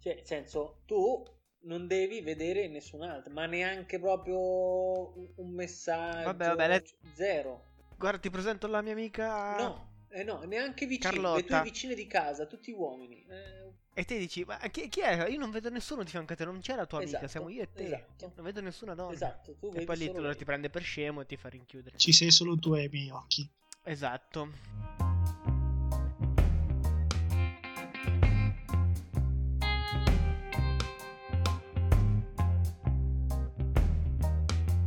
cioè, 0.00 0.14
nel 0.16 0.26
senso, 0.26 0.82
tu 0.84 1.24
non 1.60 1.86
devi 1.86 2.20
vedere 2.20 2.68
nessun 2.68 3.02
altro, 3.02 3.32
ma 3.32 3.46
neanche 3.46 3.98
proprio 3.98 5.12
un 5.36 5.50
messaggio. 5.50 6.24
Vabbè, 6.24 6.46
vabbè, 6.48 6.68
let... 6.68 6.94
zero. 7.14 7.64
Guarda, 7.96 8.18
ti 8.18 8.30
presento 8.30 8.66
la 8.66 8.80
mia 8.80 8.92
amica. 8.92 9.56
No, 9.56 9.90
Eh 10.10 10.22
no, 10.22 10.42
neanche 10.44 10.86
vicini, 10.86 11.14
Carlotta. 11.14 11.36
le 11.36 11.44
tue 11.44 11.62
vicine 11.62 11.94
di 11.94 12.06
casa, 12.06 12.46
tutti 12.46 12.70
uomini. 12.70 13.24
Eh... 13.28 13.72
E 13.92 14.04
te 14.04 14.16
dici, 14.16 14.44
ma 14.44 14.58
chi, 14.70 14.88
chi, 14.88 15.00
è? 15.00 15.26
Io 15.28 15.38
non 15.40 15.50
vedo 15.50 15.70
nessuno 15.70 16.04
di 16.04 16.10
fianco 16.10 16.32
a 16.32 16.36
te, 16.36 16.44
non 16.44 16.60
c'è 16.60 16.76
la 16.76 16.86
tua 16.86 17.02
esatto, 17.02 17.16
amica, 17.16 17.30
siamo 17.30 17.48
io 17.48 17.62
e 17.62 17.72
te. 17.72 17.86
Esatto. 17.86 18.32
Non 18.36 18.44
vedo 18.44 18.60
nessuna 18.60 18.94
donna. 18.94 19.12
Esatto, 19.12 19.56
tu 19.56 19.72
E 19.74 19.84
poi 19.84 19.96
lì 19.96 20.12
tu 20.12 20.34
ti 20.34 20.44
prende 20.44 20.70
per 20.70 20.82
scemo 20.82 21.22
e 21.22 21.26
ti 21.26 21.36
fa 21.36 21.48
rinchiudere. 21.48 21.98
Ci 21.98 22.12
sei 22.12 22.30
solo 22.30 22.56
tu 22.56 22.74
e 22.74 22.84
i 22.84 22.88
miei 22.88 23.10
occhi. 23.10 23.50
Esatto. 23.82 25.07